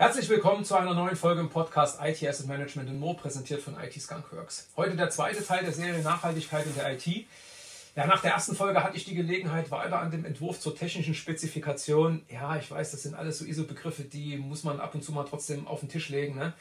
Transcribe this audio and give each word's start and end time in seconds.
Herzlich 0.00 0.28
willkommen 0.28 0.64
zu 0.64 0.76
einer 0.76 0.94
neuen 0.94 1.16
Folge 1.16 1.40
im 1.40 1.48
Podcast 1.48 1.98
IT 2.00 2.22
Asset 2.22 2.46
Management 2.46 2.88
in 2.88 3.00
More, 3.00 3.16
präsentiert 3.16 3.60
von 3.60 3.76
IT 3.82 4.00
Skunkworks. 4.00 4.68
Heute 4.76 4.94
der 4.94 5.10
zweite 5.10 5.44
Teil 5.44 5.64
der 5.64 5.72
Serie 5.72 6.02
Nachhaltigkeit 6.02 6.66
in 6.66 6.74
der 6.74 6.92
IT. 6.92 7.26
Ja, 7.96 8.06
nach 8.06 8.22
der 8.22 8.30
ersten 8.30 8.54
Folge 8.54 8.84
hatte 8.84 8.96
ich 8.96 9.04
die 9.04 9.16
Gelegenheit, 9.16 9.72
weiter 9.72 9.98
an 9.98 10.12
dem 10.12 10.24
Entwurf 10.24 10.60
zur 10.60 10.76
technischen 10.76 11.14
Spezifikation. 11.14 12.22
Ja, 12.30 12.56
ich 12.56 12.70
weiß, 12.70 12.92
das 12.92 13.02
sind 13.02 13.16
alles 13.16 13.38
so 13.38 13.44
ISO-Begriffe, 13.44 14.04
die 14.04 14.36
muss 14.36 14.62
man 14.62 14.78
ab 14.78 14.94
und 14.94 15.02
zu 15.02 15.10
mal 15.10 15.24
trotzdem 15.24 15.66
auf 15.66 15.80
den 15.80 15.88
Tisch 15.88 16.10
legen. 16.10 16.36
Ne? 16.36 16.52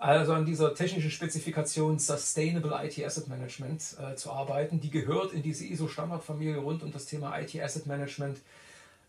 Also 0.00 0.32
an 0.32 0.46
dieser 0.46 0.74
technischen 0.74 1.10
Spezifikation 1.10 1.98
Sustainable 1.98 2.72
IT 2.82 3.04
Asset 3.04 3.28
Management 3.28 3.96
äh, 4.00 4.14
zu 4.14 4.32
arbeiten. 4.32 4.80
Die 4.80 4.88
gehört 4.88 5.34
in 5.34 5.42
diese 5.42 5.66
ISO-Standardfamilie 5.66 6.56
rund 6.56 6.82
um 6.82 6.90
das 6.90 7.04
Thema 7.04 7.38
IT 7.38 7.54
Asset 7.60 7.86
Management 7.86 8.38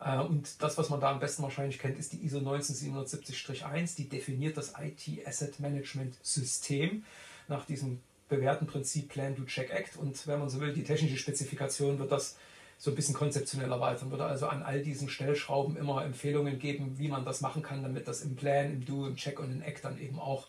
äh, 0.01 0.17
und 0.19 0.61
das, 0.61 0.77
was 0.77 0.89
man 0.89 0.99
da 0.99 1.11
am 1.11 1.21
besten 1.21 1.43
wahrscheinlich 1.43 1.79
kennt, 1.79 1.97
ist 1.97 2.11
die 2.11 2.25
ISO 2.25 2.39
19770-1. 2.39 3.95
Die 3.95 4.09
definiert 4.09 4.57
das 4.57 4.73
IT 4.81 5.25
Asset 5.25 5.61
Management 5.61 6.15
System 6.23 7.05
nach 7.47 7.63
diesem 7.65 8.01
bewährten 8.27 8.67
Prinzip 8.67 9.07
Plan, 9.07 9.33
Do, 9.33 9.45
Check, 9.45 9.71
Act. 9.71 9.95
Und 9.95 10.27
wenn 10.27 10.39
man 10.39 10.49
so 10.49 10.59
will, 10.59 10.73
die 10.73 10.83
technische 10.83 11.15
Spezifikation 11.15 11.99
wird 11.99 12.11
das 12.11 12.35
so 12.77 12.91
ein 12.91 12.95
bisschen 12.95 13.15
konzeptionell 13.15 13.71
erweitern, 13.71 14.11
würde 14.11 14.25
also 14.25 14.47
an 14.47 14.61
all 14.61 14.81
diesen 14.81 15.07
Stellschrauben 15.07 15.77
immer 15.77 16.03
Empfehlungen 16.03 16.59
geben, 16.59 16.95
wie 16.97 17.07
man 17.07 17.23
das 17.23 17.39
machen 17.39 17.61
kann, 17.61 17.81
damit 17.81 18.09
das 18.09 18.23
im 18.23 18.35
Plan, 18.35 18.73
im 18.73 18.83
Do, 18.83 19.07
im 19.07 19.15
Check 19.15 19.39
und 19.39 19.53
im 19.53 19.61
Act 19.61 19.85
dann 19.85 19.97
eben 19.97 20.19
auch 20.19 20.47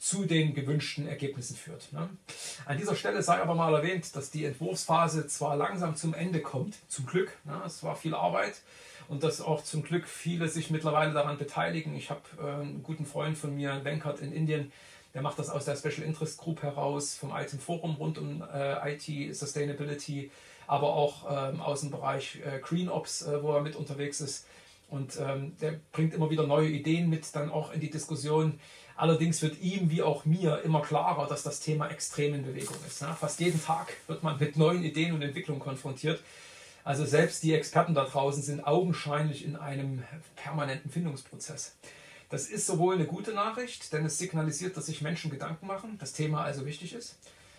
zu 0.00 0.24
den 0.24 0.54
gewünschten 0.54 1.06
Ergebnissen 1.06 1.54
führt. 1.56 1.92
Ne? 1.92 2.08
An 2.64 2.78
dieser 2.78 2.96
Stelle 2.96 3.22
sei 3.22 3.38
aber 3.40 3.54
mal 3.54 3.74
erwähnt, 3.74 4.16
dass 4.16 4.30
die 4.30 4.46
Entwurfsphase 4.46 5.26
zwar 5.26 5.56
langsam 5.56 5.94
zum 5.94 6.14
Ende 6.14 6.40
kommt, 6.40 6.78
zum 6.88 7.04
Glück, 7.04 7.36
ne? 7.44 7.60
es 7.66 7.82
war 7.82 7.94
viel 7.96 8.14
Arbeit, 8.14 8.62
und 9.08 9.22
dass 9.22 9.42
auch 9.42 9.62
zum 9.62 9.82
Glück 9.82 10.08
viele 10.08 10.48
sich 10.48 10.70
mittlerweile 10.70 11.12
daran 11.12 11.36
beteiligen. 11.36 11.94
Ich 11.94 12.08
habe 12.08 12.22
äh, 12.40 12.62
einen 12.62 12.82
guten 12.82 13.04
Freund 13.04 13.36
von 13.36 13.54
mir, 13.54 13.84
Venkert 13.84 14.20
in 14.20 14.32
Indien, 14.32 14.72
der 15.12 15.20
macht 15.20 15.38
das 15.38 15.50
aus 15.50 15.66
der 15.66 15.76
Special 15.76 16.06
Interest 16.06 16.38
Group 16.38 16.62
heraus, 16.62 17.14
vom 17.14 17.36
ITIM 17.36 17.58
Forum 17.58 17.96
rund 17.96 18.16
um 18.16 18.42
äh, 18.54 18.94
IT, 18.94 19.36
Sustainability, 19.36 20.30
aber 20.66 20.94
auch 20.94 21.26
ähm, 21.52 21.60
aus 21.60 21.80
dem 21.80 21.90
Bereich 21.90 22.38
äh, 22.46 22.58
Green 22.60 22.88
Ops, 22.88 23.26
wo 23.42 23.52
er 23.52 23.60
mit 23.60 23.76
unterwegs 23.76 24.20
ist. 24.20 24.46
Und 24.88 25.18
ähm, 25.20 25.56
der 25.60 25.80
bringt 25.92 26.14
immer 26.14 26.30
wieder 26.30 26.46
neue 26.46 26.68
Ideen 26.68 27.08
mit, 27.10 27.34
dann 27.34 27.50
auch 27.50 27.72
in 27.72 27.80
die 27.80 27.90
Diskussion. 27.90 28.58
Allerdings 29.00 29.40
wird 29.40 29.62
ihm 29.62 29.88
wie 29.88 30.02
auch 30.02 30.26
mir 30.26 30.60
immer 30.62 30.82
klarer, 30.82 31.26
dass 31.26 31.42
das 31.42 31.60
Thema 31.60 31.88
extrem 31.88 32.34
in 32.34 32.44
Bewegung 32.44 32.76
ist. 32.86 33.02
Fast 33.18 33.40
jeden 33.40 33.64
Tag 33.64 33.94
wird 34.08 34.22
man 34.22 34.38
mit 34.38 34.58
neuen 34.58 34.84
Ideen 34.84 35.14
und 35.14 35.22
Entwicklungen 35.22 35.58
konfrontiert. 35.58 36.22
Also 36.84 37.06
selbst 37.06 37.42
die 37.42 37.54
Experten 37.54 37.94
da 37.94 38.04
draußen 38.04 38.42
sind 38.42 38.62
augenscheinlich 38.62 39.42
in 39.46 39.56
einem 39.56 40.02
permanenten 40.36 40.90
Findungsprozess. 40.90 41.76
Das 42.28 42.48
ist 42.48 42.66
sowohl 42.66 42.96
eine 42.96 43.06
gute 43.06 43.32
Nachricht, 43.32 43.90
denn 43.94 44.04
es 44.04 44.18
signalisiert, 44.18 44.76
dass 44.76 44.84
sich 44.84 45.00
Menschen 45.00 45.30
Gedanken 45.30 45.66
machen, 45.66 45.96
das 45.98 46.12
Thema 46.12 46.44
also 46.44 46.66
wichtig 46.66 46.92
ist. 46.92 47.16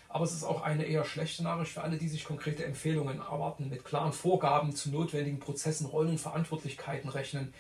Aber 0.09 0.26
es 0.26 0.33
ist 0.33 0.44
auch 0.44 0.61
eine 0.61 0.83
eher 0.83 1.05
schlechte 1.05 1.42
Nachricht 1.42 1.72
für 1.72 1.81
alle, 1.81 1.98
die 1.98 2.08
sich 2.08 2.23
konkrete 2.23 2.66
Empfehlungen 2.66 3.17
erwarten, 3.17 3.67
mit 3.67 3.83
klaren 3.83 4.14
Vorgaben 4.14 4.76
zu 4.76 4.92
notwendigen 4.92 5.39
Prozessen, 5.39 5.88
Rollen 5.88 6.09
und 6.09 6.20
Verantwortlichkeiten 6.20 7.09
rechnen, 7.09 7.52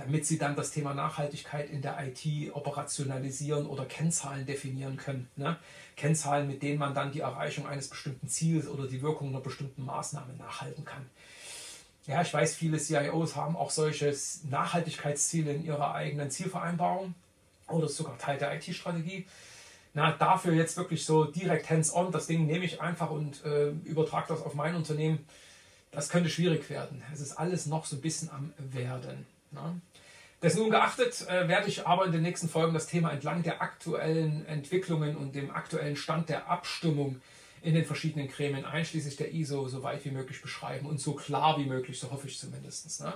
damit 0.00 0.24
sie 0.24 0.38
dann 0.38 0.56
das 0.56 0.70
Thema 0.70 0.94
Nachhaltigkeit 0.94 1.68
in 1.68 1.82
der 1.82 1.98
IT 2.02 2.54
operationalisieren 2.54 3.66
oder 3.66 3.84
Kennzahlen 3.84 4.46
definieren 4.46 4.96
können. 4.96 5.28
Ne? 5.36 5.58
Kennzahlen, 5.94 6.46
mit 6.46 6.62
denen 6.62 6.78
man 6.78 6.94
dann 6.94 7.12
die 7.12 7.20
Erreichung 7.20 7.66
eines 7.66 7.88
bestimmten 7.88 8.26
Ziels 8.26 8.66
oder 8.66 8.86
die 8.86 9.02
Wirkung 9.02 9.28
einer 9.28 9.40
bestimmten 9.40 9.84
Maßnahme 9.84 10.32
nachhalten 10.38 10.86
kann. 10.86 11.04
Ja, 12.06 12.22
ich 12.22 12.32
weiß, 12.32 12.54
viele 12.54 12.78
CIOs 12.78 13.36
haben 13.36 13.56
auch 13.56 13.70
solche 13.70 14.16
Nachhaltigkeitsziele 14.48 15.52
in 15.52 15.64
ihrer 15.64 15.94
eigenen 15.94 16.30
Zielvereinbarung 16.30 17.14
oder 17.68 17.86
sogar 17.86 18.16
Teil 18.16 18.38
der 18.38 18.54
IT-Strategie. 18.54 19.26
Na, 19.92 20.12
dafür 20.12 20.54
jetzt 20.54 20.78
wirklich 20.78 21.04
so 21.04 21.24
direkt 21.24 21.68
hands-on, 21.68 22.10
das 22.10 22.26
Ding 22.26 22.46
nehme 22.46 22.64
ich 22.64 22.80
einfach 22.80 23.10
und 23.10 23.44
äh, 23.44 23.68
übertrage 23.84 24.28
das 24.28 24.42
auf 24.42 24.54
mein 24.54 24.74
Unternehmen, 24.74 25.26
das 25.90 26.08
könnte 26.08 26.30
schwierig 26.30 26.70
werden. 26.70 27.02
Es 27.12 27.20
ist 27.20 27.32
alles 27.32 27.66
noch 27.66 27.84
so 27.84 27.96
ein 27.96 28.00
bisschen 28.00 28.30
am 28.30 28.54
Werden. 28.56 29.26
Na? 29.50 29.74
Dessen 30.42 30.62
ungeachtet 30.62 31.26
äh, 31.28 31.48
werde 31.48 31.68
ich 31.68 31.86
aber 31.86 32.06
in 32.06 32.12
den 32.12 32.22
nächsten 32.22 32.48
Folgen 32.48 32.72
das 32.72 32.86
Thema 32.86 33.10
entlang 33.10 33.42
der 33.42 33.60
aktuellen 33.60 34.46
Entwicklungen 34.46 35.16
und 35.16 35.34
dem 35.34 35.50
aktuellen 35.50 35.96
Stand 35.96 36.30
der 36.30 36.48
Abstimmung 36.48 37.20
in 37.62 37.74
den 37.74 37.84
verschiedenen 37.84 38.28
Gremien, 38.28 38.64
einschließlich 38.64 39.16
der 39.16 39.34
ISO, 39.34 39.68
so 39.68 39.82
weit 39.82 40.02
wie 40.06 40.10
möglich 40.10 40.40
beschreiben 40.40 40.86
und 40.86 40.98
so 40.98 41.12
klar 41.12 41.58
wie 41.58 41.66
möglich, 41.66 42.00
so 42.00 42.10
hoffe 42.10 42.26
ich 42.26 42.38
zumindest. 42.38 43.00
Ne? 43.00 43.12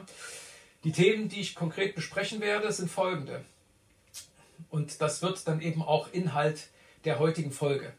Die 0.84 0.92
Themen, 0.92 1.30
die 1.30 1.40
ich 1.40 1.54
konkret 1.54 1.94
besprechen 1.94 2.40
werde, 2.40 2.70
sind 2.70 2.90
folgende. 2.90 3.42
Und 4.68 5.00
das 5.00 5.22
wird 5.22 5.48
dann 5.48 5.62
eben 5.62 5.82
auch 5.82 6.12
Inhalt 6.12 6.68
der 7.06 7.18
heutigen 7.18 7.52
Folge. 7.52 7.94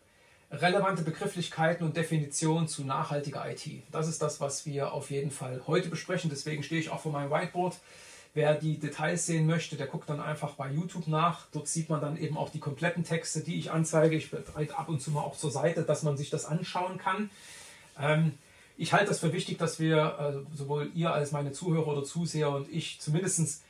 Relevante 0.52 1.02
Begrifflichkeiten 1.02 1.84
und 1.84 1.97
Definitionen 1.97 2.67
zu 2.67 2.84
nachhaltiger 2.84 3.50
IT. 3.50 3.67
Das 3.91 4.07
ist 4.07 4.22
das, 4.22 4.40
was 4.40 4.67
wir 4.67 4.94
auf 4.94 5.09
jeden 5.09 5.31
Fall 5.31 5.63
heute 5.66 5.90
besprechen. 5.90 6.29
Deswegen 6.29 6.62
stehe 6.62 6.79
ich 6.79 6.91
auch 6.91 7.02
vor 7.02 7.12
meinem 7.12 7.31
Whiteboard 7.31 7.75
Wer 8.35 8.53
die 8.53 8.78
Details 8.78 9.25
sehen 9.25 9.47
möchte, 9.47 9.78
der 9.78 9.88
guckt 9.88 10.09
dann 10.09 10.19
einfach 10.19 10.56
bei 10.56 10.69
YouTube 10.69 11.07
nach. 11.07 11.46
Dort 11.53 11.69
sieht 11.69 11.90
man 11.90 12.01
dann 12.01 12.18
eben 12.18 12.38
auch 12.38 12.50
die 12.50 12.59
kompletten 12.59 13.06
Texte, 13.06 13.40
die 13.40 13.57
ich 13.57 13.72
anzeige. 13.72 14.18
Ich 14.18 14.29
bereite 14.29 14.78
ab 14.78 14.90
und 14.90 15.01
zu 15.01 15.12
mal 15.12 15.22
auch 15.22 15.38
zur 15.38 15.51
Seite, 15.51 15.84
dass 15.84 16.03
man 16.03 16.18
sich 16.18 16.29
das 16.29 16.44
anschauen 16.44 16.97
kann. 16.97 17.29
Ähm, 17.97 18.34
ich 18.75 18.91
halte 18.91 19.07
das 19.07 19.22
für 19.22 19.31
wichtig, 19.31 19.57
dass 19.57 19.79
wir, 19.79 20.46
äh, 20.51 20.57
sowohl 20.57 20.91
ihr 20.94 21.13
als 21.13 21.31
meine 21.31 21.53
Zuhörer 21.53 21.88
oder 21.88 22.03
Zuseher 22.03 22.50
und 22.50 22.69
ich 22.69 23.00
zumindest 23.00 23.63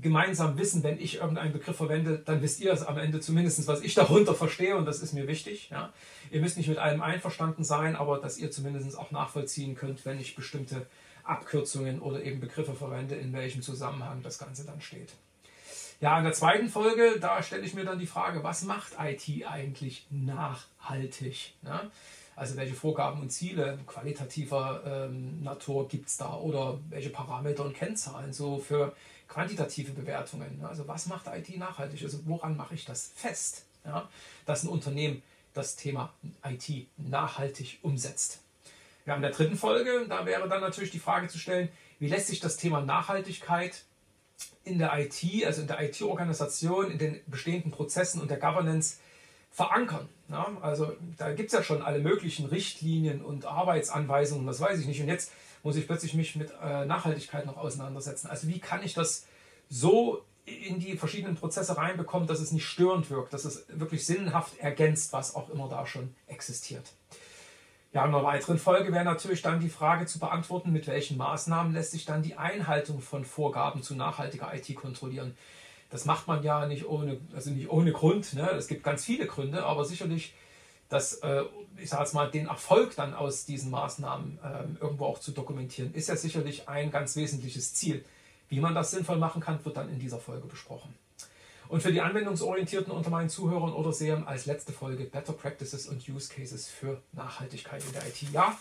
gemeinsam 0.00 0.56
wissen, 0.58 0.84
wenn 0.84 1.00
ich 1.00 1.16
irgendeinen 1.16 1.52
Begriff 1.52 1.76
verwende, 1.76 2.22
dann 2.24 2.40
wisst 2.40 2.60
ihr 2.60 2.72
es 2.72 2.84
am 2.84 2.98
Ende 2.98 3.18
zumindest, 3.18 3.66
was 3.66 3.82
ich 3.82 3.94
darunter 3.94 4.34
verstehe 4.34 4.76
und 4.76 4.84
das 4.84 5.00
ist 5.00 5.12
mir 5.12 5.26
wichtig. 5.26 5.70
Ja. 5.70 5.92
Ihr 6.30 6.40
müsst 6.40 6.56
nicht 6.56 6.68
mit 6.68 6.78
allem 6.78 7.02
einverstanden 7.02 7.64
sein, 7.64 7.96
aber 7.96 8.18
dass 8.18 8.38
ihr 8.38 8.52
zumindest 8.52 8.96
auch 8.96 9.10
nachvollziehen 9.10 9.74
könnt, 9.74 10.04
wenn 10.06 10.20
ich 10.20 10.36
bestimmte 10.36 10.86
Abkürzungen 11.28 12.00
oder 12.00 12.22
eben 12.22 12.40
Begriffe 12.40 12.74
verwende, 12.74 13.14
in 13.14 13.32
welchem 13.32 13.62
Zusammenhang 13.62 14.22
das 14.22 14.38
Ganze 14.38 14.64
dann 14.64 14.80
steht. 14.80 15.12
Ja, 16.00 16.16
in 16.18 16.24
der 16.24 16.32
zweiten 16.32 16.68
Folge, 16.68 17.18
da 17.20 17.42
stelle 17.42 17.64
ich 17.64 17.74
mir 17.74 17.84
dann 17.84 17.98
die 17.98 18.06
Frage, 18.06 18.44
was 18.44 18.62
macht 18.62 18.92
IT 19.00 19.46
eigentlich 19.46 20.06
nachhaltig? 20.10 21.54
Ja? 21.64 21.90
Also 22.36 22.56
welche 22.56 22.74
Vorgaben 22.74 23.20
und 23.20 23.30
Ziele 23.30 23.80
qualitativer 23.84 24.82
ähm, 24.86 25.42
Natur 25.42 25.88
gibt 25.88 26.08
es 26.08 26.16
da 26.16 26.34
oder 26.34 26.78
welche 26.88 27.10
Parameter 27.10 27.64
und 27.64 27.74
Kennzahlen 27.74 28.32
so 28.32 28.58
für 28.58 28.94
quantitative 29.26 29.90
Bewertungen? 29.90 30.64
Also 30.64 30.86
was 30.86 31.06
macht 31.06 31.26
IT 31.26 31.56
nachhaltig? 31.58 32.04
Also 32.04 32.20
woran 32.26 32.56
mache 32.56 32.74
ich 32.74 32.84
das 32.84 33.10
fest, 33.16 33.64
ja? 33.84 34.08
dass 34.46 34.62
ein 34.62 34.68
Unternehmen 34.68 35.20
das 35.52 35.74
Thema 35.74 36.12
IT 36.44 36.86
nachhaltig 36.96 37.80
umsetzt? 37.82 38.38
Ja, 39.08 39.16
in 39.16 39.22
der 39.22 39.30
dritten 39.30 39.56
Folge, 39.56 40.04
da 40.06 40.26
wäre 40.26 40.50
dann 40.50 40.60
natürlich 40.60 40.90
die 40.90 40.98
Frage 40.98 41.28
zu 41.28 41.38
stellen, 41.38 41.70
wie 41.98 42.08
lässt 42.08 42.26
sich 42.26 42.40
das 42.40 42.58
Thema 42.58 42.82
Nachhaltigkeit 42.82 43.84
in 44.64 44.78
der 44.78 44.92
IT, 44.98 45.46
also 45.46 45.62
in 45.62 45.66
der 45.66 45.80
IT-Organisation, 45.82 46.90
in 46.90 46.98
den 46.98 47.20
bestehenden 47.26 47.70
Prozessen 47.70 48.20
und 48.20 48.30
der 48.30 48.36
Governance 48.36 48.98
verankern. 49.50 50.10
Ja, 50.28 50.54
also 50.60 50.92
da 51.16 51.32
gibt 51.32 51.46
es 51.46 51.54
ja 51.54 51.62
schon 51.62 51.80
alle 51.80 52.00
möglichen 52.00 52.44
Richtlinien 52.44 53.24
und 53.24 53.46
Arbeitsanweisungen, 53.46 54.46
das 54.46 54.60
weiß 54.60 54.78
ich 54.78 54.86
nicht. 54.86 55.00
Und 55.00 55.08
jetzt 55.08 55.32
muss 55.62 55.76
ich 55.76 55.86
plötzlich 55.86 56.12
mich 56.12 56.36
mit 56.36 56.52
äh, 56.62 56.84
Nachhaltigkeit 56.84 57.46
noch 57.46 57.56
auseinandersetzen. 57.56 58.26
Also 58.28 58.46
wie 58.46 58.58
kann 58.58 58.84
ich 58.84 58.92
das 58.92 59.24
so 59.70 60.22
in 60.44 60.80
die 60.80 60.98
verschiedenen 60.98 61.34
Prozesse 61.34 61.78
reinbekommen, 61.78 62.28
dass 62.28 62.40
es 62.40 62.52
nicht 62.52 62.66
störend 62.66 63.08
wirkt, 63.08 63.32
dass 63.32 63.46
es 63.46 63.64
wirklich 63.68 64.04
sinnhaft 64.04 64.58
ergänzt, 64.58 65.14
was 65.14 65.34
auch 65.34 65.48
immer 65.48 65.70
da 65.70 65.86
schon 65.86 66.14
existiert. 66.26 66.92
Ja, 67.92 68.04
in 68.04 68.14
einer 68.14 68.22
weiteren 68.22 68.58
Folge 68.58 68.92
wäre 68.92 69.04
natürlich 69.04 69.40
dann 69.40 69.60
die 69.60 69.70
Frage 69.70 70.04
zu 70.04 70.18
beantworten, 70.18 70.72
mit 70.72 70.86
welchen 70.86 71.16
Maßnahmen 71.16 71.72
lässt 71.72 71.92
sich 71.92 72.04
dann 72.04 72.22
die 72.22 72.36
Einhaltung 72.36 73.00
von 73.00 73.24
Vorgaben 73.24 73.82
zu 73.82 73.94
nachhaltiger 73.94 74.52
IT 74.54 74.74
kontrollieren. 74.74 75.34
Das 75.88 76.04
macht 76.04 76.26
man 76.26 76.42
ja 76.42 76.66
nicht 76.66 76.86
ohne, 76.86 77.18
also 77.34 77.50
nicht 77.50 77.70
ohne 77.70 77.92
Grund. 77.92 78.34
Ne? 78.34 78.50
Es 78.50 78.68
gibt 78.68 78.82
ganz 78.82 79.06
viele 79.06 79.26
Gründe, 79.26 79.64
aber 79.64 79.86
sicherlich, 79.86 80.34
dass, 80.90 81.14
äh, 81.14 81.44
ich 81.78 81.88
sage 81.88 82.02
jetzt 82.02 82.12
mal, 82.12 82.30
den 82.30 82.46
Erfolg 82.48 82.94
dann 82.94 83.14
aus 83.14 83.46
diesen 83.46 83.70
Maßnahmen 83.70 84.38
äh, 84.42 84.82
irgendwo 84.82 85.06
auch 85.06 85.18
zu 85.18 85.32
dokumentieren, 85.32 85.94
ist 85.94 86.10
ja 86.10 86.16
sicherlich 86.16 86.68
ein 86.68 86.90
ganz 86.90 87.16
wesentliches 87.16 87.72
Ziel. 87.72 88.04
Wie 88.50 88.60
man 88.60 88.74
das 88.74 88.90
sinnvoll 88.90 89.16
machen 89.16 89.40
kann, 89.40 89.64
wird 89.64 89.78
dann 89.78 89.88
in 89.88 89.98
dieser 89.98 90.18
Folge 90.18 90.46
besprochen. 90.46 90.94
Und 91.68 91.82
für 91.82 91.92
die 91.92 92.00
Anwendungsorientierten 92.00 92.92
unter 92.92 93.10
meinen 93.10 93.28
Zuhörern 93.28 93.72
oder 93.72 93.92
Sehern 93.92 94.24
als 94.24 94.46
letzte 94.46 94.72
Folge 94.72 95.04
Better 95.04 95.34
Practices 95.34 95.86
und 95.86 96.08
Use 96.08 96.32
Cases 96.32 96.66
für 96.66 97.02
Nachhaltigkeit 97.12 97.84
in 97.84 97.92
der 97.92 98.06
IT. 98.06 98.22
Ja, 98.32 98.56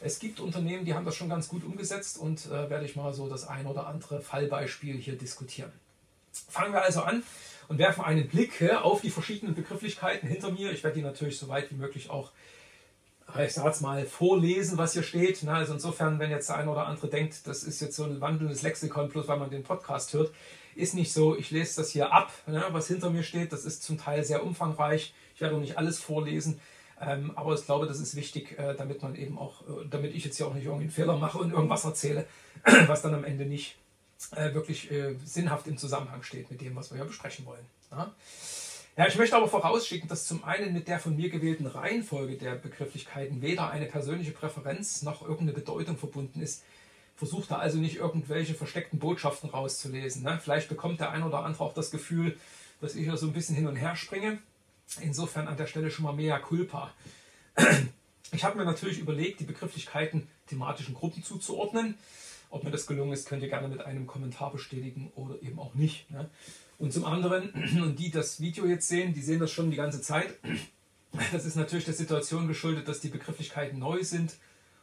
es 0.00 0.18
gibt 0.18 0.40
Unternehmen, 0.40 0.84
die 0.84 0.94
haben 0.94 1.04
das 1.04 1.16
schon 1.16 1.28
ganz 1.28 1.48
gut 1.48 1.64
umgesetzt 1.64 2.18
und 2.18 2.46
äh, 2.46 2.70
werde 2.70 2.86
ich 2.86 2.96
mal 2.96 3.12
so 3.12 3.28
das 3.28 3.46
ein 3.46 3.66
oder 3.66 3.86
andere 3.86 4.20
Fallbeispiel 4.20 4.96
hier 4.96 5.16
diskutieren. 5.16 5.72
Fangen 6.48 6.72
wir 6.72 6.82
also 6.82 7.02
an 7.02 7.22
und 7.68 7.78
werfen 7.78 8.04
einen 8.04 8.28
Blick 8.28 8.62
auf 8.82 9.02
die 9.02 9.10
verschiedenen 9.10 9.54
Begrifflichkeiten 9.54 10.28
hinter 10.28 10.50
mir. 10.50 10.72
Ich 10.72 10.82
werde 10.84 10.96
die 10.96 11.02
natürlich 11.02 11.38
so 11.38 11.48
weit 11.48 11.70
wie 11.70 11.74
möglich 11.74 12.08
auch 12.08 12.30
ich 13.44 13.52
sage 13.52 13.68
jetzt 13.68 13.82
mal, 13.82 14.06
vorlesen, 14.06 14.78
was 14.78 14.94
hier 14.94 15.02
steht. 15.02 15.46
Also 15.46 15.74
insofern, 15.74 16.18
wenn 16.18 16.30
jetzt 16.30 16.48
der 16.48 16.56
eine 16.56 16.70
oder 16.70 16.86
andere 16.86 17.08
denkt, 17.08 17.46
das 17.46 17.62
ist 17.62 17.80
jetzt 17.80 17.96
so 17.96 18.04
ein 18.04 18.22
wandelndes 18.22 18.62
Lexikon, 18.62 19.10
bloß 19.10 19.28
weil 19.28 19.38
man 19.38 19.50
den 19.50 19.62
Podcast 19.62 20.14
hört, 20.14 20.32
ist 20.78 20.94
nicht 20.94 21.12
so. 21.12 21.36
Ich 21.36 21.50
lese 21.50 21.76
das 21.76 21.90
hier 21.90 22.12
ab, 22.12 22.32
was 22.46 22.88
hinter 22.88 23.10
mir 23.10 23.22
steht. 23.22 23.52
Das 23.52 23.64
ist 23.64 23.82
zum 23.82 23.98
Teil 23.98 24.24
sehr 24.24 24.44
umfangreich. 24.44 25.12
Ich 25.34 25.40
werde 25.40 25.56
auch 25.56 25.60
nicht 25.60 25.78
alles 25.78 25.98
vorlesen. 25.98 26.60
Ähm, 27.00 27.32
aber 27.36 27.54
ich 27.54 27.64
glaube, 27.64 27.86
das 27.86 28.00
ist 28.00 28.16
wichtig, 28.16 28.58
äh, 28.58 28.74
damit 28.74 29.02
man 29.02 29.14
eben 29.14 29.38
auch, 29.38 29.62
äh, 29.62 29.86
damit 29.88 30.14
ich 30.14 30.24
jetzt 30.24 30.36
hier 30.36 30.46
auch 30.46 30.54
nicht 30.54 30.64
irgendwie 30.64 30.84
einen 30.84 30.92
Fehler 30.92 31.16
mache 31.16 31.38
und 31.38 31.52
irgendwas 31.52 31.84
erzähle, 31.84 32.26
was 32.86 33.02
dann 33.02 33.14
am 33.14 33.24
Ende 33.24 33.46
nicht 33.46 33.76
äh, 34.34 34.52
wirklich 34.52 34.90
sinnhaft 35.24 35.68
im 35.68 35.78
Zusammenhang 35.78 36.24
steht 36.24 36.50
mit 36.50 36.60
dem, 36.60 36.74
was 36.74 36.90
wir 36.90 36.96
hier 36.96 37.06
besprechen 37.06 37.46
wollen. 37.46 37.64
Ja, 38.96 39.06
ich 39.06 39.16
möchte 39.16 39.36
aber 39.36 39.46
vorausschicken, 39.46 40.08
dass 40.08 40.26
zum 40.26 40.42
einen 40.42 40.72
mit 40.72 40.88
der 40.88 40.98
von 40.98 41.14
mir 41.14 41.30
gewählten 41.30 41.66
Reihenfolge 41.66 42.36
der 42.36 42.56
Begrifflichkeiten 42.56 43.42
weder 43.42 43.70
eine 43.70 43.86
persönliche 43.86 44.32
Präferenz 44.32 45.02
noch 45.02 45.22
irgendeine 45.22 45.52
Bedeutung 45.52 45.96
verbunden 45.96 46.40
ist. 46.40 46.64
Versucht 47.18 47.50
da 47.50 47.56
also 47.56 47.78
nicht 47.78 47.96
irgendwelche 47.96 48.54
versteckten 48.54 49.00
Botschaften 49.00 49.50
rauszulesen. 49.50 50.22
Ne? 50.22 50.38
Vielleicht 50.40 50.68
bekommt 50.68 51.00
der 51.00 51.10
ein 51.10 51.24
oder 51.24 51.44
andere 51.44 51.64
auch 51.64 51.74
das 51.74 51.90
Gefühl, 51.90 52.38
dass 52.80 52.94
ich 52.94 53.02
hier 53.02 53.16
so 53.16 53.26
ein 53.26 53.32
bisschen 53.32 53.56
hin 53.56 53.66
und 53.66 53.74
her 53.74 53.96
springe. 53.96 54.38
Insofern 55.00 55.48
an 55.48 55.56
der 55.56 55.66
Stelle 55.66 55.90
schon 55.90 56.04
mal 56.04 56.12
mea 56.12 56.38
culpa. 56.38 56.92
Ich 58.30 58.44
habe 58.44 58.58
mir 58.58 58.66
natürlich 58.66 58.98
überlegt, 58.98 59.40
die 59.40 59.44
Begrifflichkeiten 59.44 60.28
thematischen 60.48 60.92
Gruppen 60.92 61.24
zuzuordnen. 61.24 61.94
Ob 62.50 62.62
mir 62.62 62.70
das 62.70 62.86
gelungen 62.86 63.14
ist, 63.14 63.26
könnt 63.26 63.42
ihr 63.42 63.48
gerne 63.48 63.68
mit 63.68 63.80
einem 63.80 64.06
Kommentar 64.06 64.52
bestätigen 64.52 65.10
oder 65.16 65.40
eben 65.40 65.58
auch 65.58 65.74
nicht. 65.74 66.10
Ne? 66.10 66.28
Und 66.78 66.92
zum 66.92 67.06
anderen, 67.06 67.48
und 67.82 67.98
die 67.98 68.10
das 68.10 68.38
Video 68.38 68.66
jetzt 68.66 68.86
sehen, 68.86 69.14
die 69.14 69.22
sehen 69.22 69.40
das 69.40 69.50
schon 69.50 69.70
die 69.70 69.78
ganze 69.78 70.02
Zeit. 70.02 70.34
Das 71.32 71.46
ist 71.46 71.56
natürlich 71.56 71.86
der 71.86 71.94
Situation 71.94 72.48
geschuldet, 72.48 72.86
dass 72.86 73.00
die 73.00 73.08
Begrifflichkeiten 73.08 73.78
neu 73.78 74.04
sind 74.04 74.34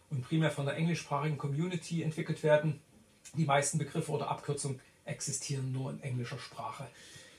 und 0.10 0.28
primär 0.28 0.52
von 0.52 0.66
der 0.66 0.76
englischsprachigen 0.76 1.38
Community 1.38 2.04
entwickelt 2.04 2.44
werden. 2.44 2.80
Die 3.38 3.46
meisten 3.46 3.78
Begriffe 3.78 4.12
oder 4.12 4.30
Abkürzungen 4.30 4.80
existieren 5.06 5.72
nur 5.72 5.92
in 5.92 6.02
englischer 6.02 6.40
Sprache. 6.40 6.88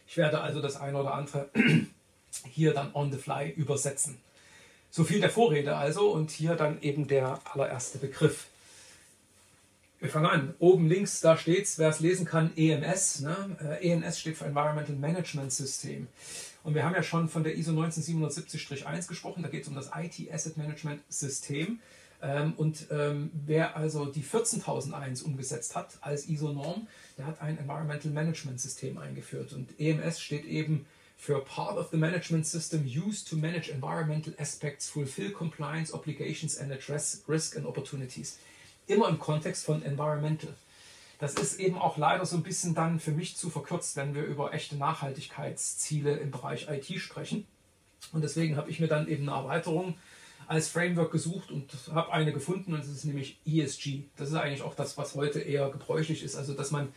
Ich 0.06 0.16
werde 0.16 0.40
also 0.40 0.60
das 0.60 0.76
eine 0.76 0.98
oder 0.98 1.14
andere 1.14 1.50
hier 2.44 2.74
dann 2.74 2.94
on 2.94 3.12
the 3.12 3.18
fly 3.18 3.50
übersetzen. 3.50 4.18
So 4.90 5.04
viel 5.04 5.20
der 5.20 5.30
Vorrede 5.30 5.76
also 5.76 6.10
und 6.10 6.30
hier 6.30 6.54
dann 6.54 6.80
eben 6.80 7.08
der 7.08 7.40
allererste 7.44 7.98
Begriff. 7.98 8.46
Wir 9.98 10.10
fangen 10.10 10.26
an. 10.26 10.54
Oben 10.58 10.88
links, 10.88 11.20
da 11.20 11.36
steht 11.36 11.64
es, 11.64 11.78
wer 11.78 11.88
es 11.88 12.00
lesen 12.00 12.26
kann, 12.26 12.52
EMS. 12.56 13.20
Ne? 13.20 13.56
Äh, 13.80 13.90
EMS 13.90 14.20
steht 14.20 14.36
für 14.36 14.44
Environmental 14.44 14.94
Management 14.94 15.52
System. 15.52 16.06
Und 16.62 16.74
wir 16.74 16.84
haben 16.84 16.94
ja 16.94 17.02
schon 17.02 17.28
von 17.28 17.44
der 17.44 17.56
ISO 17.56 17.72
19770-1 17.72 19.08
gesprochen. 19.08 19.42
Da 19.42 19.48
geht 19.48 19.62
es 19.62 19.68
um 19.68 19.74
das 19.74 19.90
IT 19.96 20.32
Asset 20.32 20.56
Management 20.56 21.00
System. 21.08 21.80
Ähm, 22.22 22.54
und 22.56 22.86
ähm, 22.90 23.30
wer 23.46 23.76
also 23.76 24.06
die 24.06 24.22
14001 24.22 25.22
umgesetzt 25.22 25.76
hat 25.76 25.98
als 26.00 26.28
ISO-Norm, 26.28 26.86
der 27.18 27.26
hat 27.26 27.40
ein 27.40 27.58
Environmental 27.58 28.10
Management 28.10 28.60
System 28.60 28.98
eingeführt. 28.98 29.52
Und 29.52 29.78
EMS 29.78 30.20
steht 30.20 30.44
eben 30.44 30.86
für 31.16 31.40
Part 31.40 31.78
of 31.78 31.88
the 31.90 31.96
Management 31.96 32.46
System 32.46 32.84
used 32.84 33.28
to 33.28 33.36
manage 33.36 33.70
environmental 33.70 34.34
aspects, 34.38 34.88
fulfill 34.88 35.30
compliance 35.30 35.92
obligations 35.92 36.58
and 36.58 36.72
address 36.72 37.22
risk 37.28 37.56
and 37.56 37.66
opportunities 37.66 38.38
immer 38.86 39.08
im 39.08 39.18
Kontext 39.18 39.64
von 39.64 39.82
Environmental. 39.82 40.54
Das 41.18 41.34
ist 41.34 41.58
eben 41.60 41.78
auch 41.78 41.96
leider 41.96 42.26
so 42.26 42.36
ein 42.36 42.42
bisschen 42.42 42.74
dann 42.74 43.00
für 43.00 43.10
mich 43.10 43.36
zu 43.36 43.48
verkürzt, 43.48 43.96
wenn 43.96 44.14
wir 44.14 44.24
über 44.24 44.52
echte 44.52 44.76
Nachhaltigkeitsziele 44.76 46.16
im 46.16 46.30
Bereich 46.30 46.68
IT 46.68 47.00
sprechen. 47.00 47.46
Und 48.12 48.22
deswegen 48.22 48.56
habe 48.56 48.70
ich 48.70 48.80
mir 48.80 48.86
dann 48.86 49.08
eben 49.08 49.28
eine 49.28 49.38
Erweiterung 49.38 49.96
als 50.46 50.68
Framework 50.68 51.10
gesucht 51.10 51.50
und 51.50 51.70
habe 51.92 52.12
eine 52.12 52.32
gefunden 52.32 52.72
und 52.72 52.80
das 52.80 52.88
ist 52.88 53.04
nämlich 53.04 53.38
ESG. 53.44 54.04
Das 54.16 54.28
ist 54.28 54.34
eigentlich 54.34 54.62
auch 54.62 54.74
das, 54.74 54.96
was 54.96 55.14
heute 55.14 55.40
eher 55.40 55.70
gebräuchlich 55.70 56.22
ist, 56.22 56.36
also 56.36 56.54
dass 56.54 56.70
man 56.70 56.88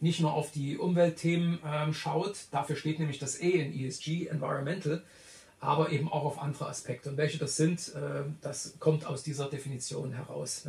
nicht 0.00 0.20
nur 0.20 0.32
auf 0.32 0.50
die 0.50 0.76
Umweltthemen 0.76 1.58
ähm, 1.64 1.94
schaut, 1.94 2.36
dafür 2.50 2.76
steht 2.76 2.98
nämlich 2.98 3.18
das 3.18 3.40
E 3.40 3.50
in 3.50 3.78
ESG, 3.78 4.26
Environmental, 4.26 5.02
aber 5.60 5.90
eben 5.90 6.08
auch 6.10 6.24
auf 6.24 6.38
andere 6.38 6.68
Aspekte. 6.68 7.08
Und 7.08 7.16
welche 7.16 7.38
das 7.38 7.56
sind, 7.56 7.94
äh, 7.94 8.24
das 8.42 8.74
kommt 8.78 9.06
aus 9.06 9.22
dieser 9.22 9.48
Definition 9.48 10.12
heraus. 10.12 10.66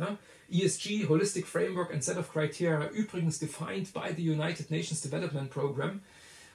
ESG, 0.50 1.08
Holistic 1.08 1.46
Framework 1.46 1.92
and 1.92 2.02
Set 2.02 2.16
of 2.16 2.32
Criteria, 2.32 2.88
übrigens 2.88 3.38
defined 3.38 3.92
by 3.92 4.14
the 4.16 4.30
United 4.30 4.70
Nations 4.70 5.02
Development 5.02 5.50
Program. 5.50 6.00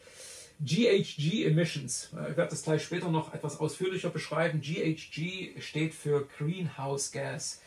GHG 0.64 1.46
Emissions. 1.46 2.10
Ich 2.30 2.36
werde 2.36 2.50
das 2.50 2.62
gleich 2.62 2.82
später 2.82 3.10
noch 3.10 3.32
etwas 3.32 3.58
ausführlicher 3.58 4.10
beschreiben. 4.10 4.60
GHG 4.60 5.60
steht 5.60 5.94
für 5.94 6.28
Greenhouse 6.36 7.12
Gas, 7.12 7.60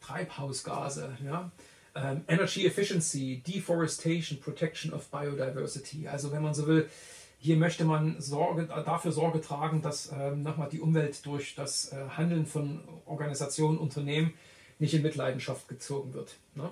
Treibhausgase. 0.00 1.16
Ja? 1.24 1.50
Um, 1.94 2.24
Energy 2.28 2.66
Efficiency, 2.66 3.42
Deforestation, 3.46 4.38
Protection 4.38 4.92
of 4.92 5.08
Biodiversity. 5.08 6.08
Also 6.08 6.30
wenn 6.30 6.42
man 6.42 6.52
so 6.52 6.66
will, 6.66 6.90
hier 7.38 7.56
möchte 7.56 7.84
man 7.84 8.20
Sorge, 8.20 8.66
dafür 8.66 9.12
Sorge 9.12 9.40
tragen, 9.40 9.80
dass 9.80 10.12
ähm, 10.12 10.42
nochmal 10.42 10.68
die 10.68 10.80
Umwelt 10.80 11.24
durch 11.24 11.54
das 11.54 11.92
äh, 11.92 11.96
Handeln 12.16 12.44
von 12.44 12.80
Organisationen, 13.06 13.78
Unternehmen 13.78 14.34
nicht 14.78 14.92
in 14.92 15.02
Mitleidenschaft 15.02 15.68
gezogen 15.68 16.12
wird. 16.12 16.36
Ne? 16.54 16.68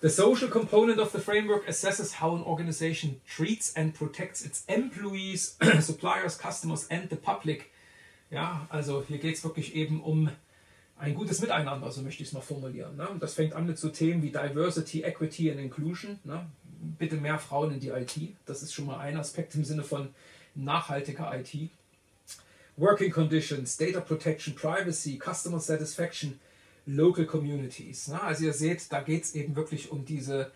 The 0.00 0.08
social 0.08 0.48
component 0.48 0.98
of 0.98 1.12
the 1.12 1.20
framework 1.20 1.66
assesses 1.66 2.14
how 2.14 2.34
an 2.34 2.42
organization 2.42 3.20
treats 3.26 3.72
and 3.74 3.94
protects 3.94 4.42
its 4.42 4.64
employees, 4.66 5.56
suppliers, 5.80 6.36
customers 6.36 6.86
and 6.90 7.10
the 7.10 7.16
public. 7.16 7.70
Ja, 8.30 8.66
also 8.70 9.02
hier 9.06 9.18
geht 9.18 9.36
es 9.36 9.44
wirklich 9.44 9.74
eben 9.74 10.00
um 10.02 10.30
ein 10.96 11.14
gutes 11.14 11.40
Miteinander, 11.40 11.90
so 11.90 12.02
möchte 12.02 12.22
ich 12.22 12.28
es 12.28 12.32
mal 12.32 12.40
formulieren. 12.40 12.96
Ne? 12.96 13.08
Das 13.18 13.34
fängt 13.34 13.54
an 13.54 13.66
mit 13.66 13.78
so 13.78 13.88
Themen 13.88 14.22
wie 14.22 14.30
Diversity, 14.30 15.02
Equity 15.02 15.50
and 15.50 15.60
Inclusion. 15.60 16.18
Ne? 16.24 16.46
bitte 16.80 17.16
mehr 17.16 17.38
Frauen 17.38 17.72
in 17.72 17.80
die 17.80 17.88
IT. 17.88 18.16
Das 18.46 18.62
ist 18.62 18.72
schon 18.72 18.86
mal 18.86 18.98
ein 18.98 19.16
Aspekt 19.16 19.54
im 19.54 19.64
Sinne 19.64 19.82
von 19.82 20.14
nachhaltiger 20.54 21.32
IT. 21.38 21.70
Working 22.76 23.10
Conditions, 23.10 23.76
Data 23.76 24.00
Protection, 24.00 24.54
Privacy, 24.54 25.18
Customer 25.18 25.60
Satisfaction, 25.60 26.40
Local 26.94 27.26
Communities. 27.26 28.10
Also 28.10 28.44
ihr 28.44 28.52
seht, 28.52 28.92
da 28.92 29.00
geht 29.00 29.24
es 29.24 29.34
eben 29.34 29.56
wirklich 29.56 29.90
um 29.90 30.04
diese 30.04 30.50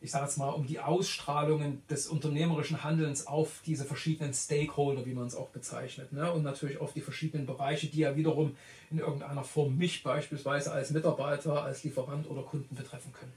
ich 0.00 0.10
sage 0.12 0.26
jetzt 0.26 0.38
mal, 0.38 0.50
um 0.50 0.66
die 0.66 0.78
Ausstrahlungen 0.78 1.82
des 1.90 2.06
unternehmerischen 2.06 2.84
Handelns 2.84 3.26
auf 3.26 3.60
diese 3.66 3.84
verschiedenen 3.84 4.32
Stakeholder, 4.32 5.04
wie 5.06 5.14
man 5.14 5.26
es 5.26 5.34
auch 5.34 5.48
bezeichnet, 5.48 6.12
ne? 6.12 6.32
und 6.32 6.42
natürlich 6.42 6.78
auf 6.78 6.92
die 6.92 7.00
verschiedenen 7.00 7.46
Bereiche, 7.46 7.88
die 7.88 8.00
ja 8.00 8.14
wiederum 8.14 8.56
in 8.90 8.98
irgendeiner 8.98 9.44
Form 9.44 9.76
mich 9.76 10.02
beispielsweise 10.02 10.72
als 10.72 10.90
Mitarbeiter, 10.90 11.62
als 11.62 11.82
Lieferant 11.84 12.30
oder 12.30 12.42
Kunden 12.42 12.74
betreffen 12.74 13.12
können. 13.12 13.32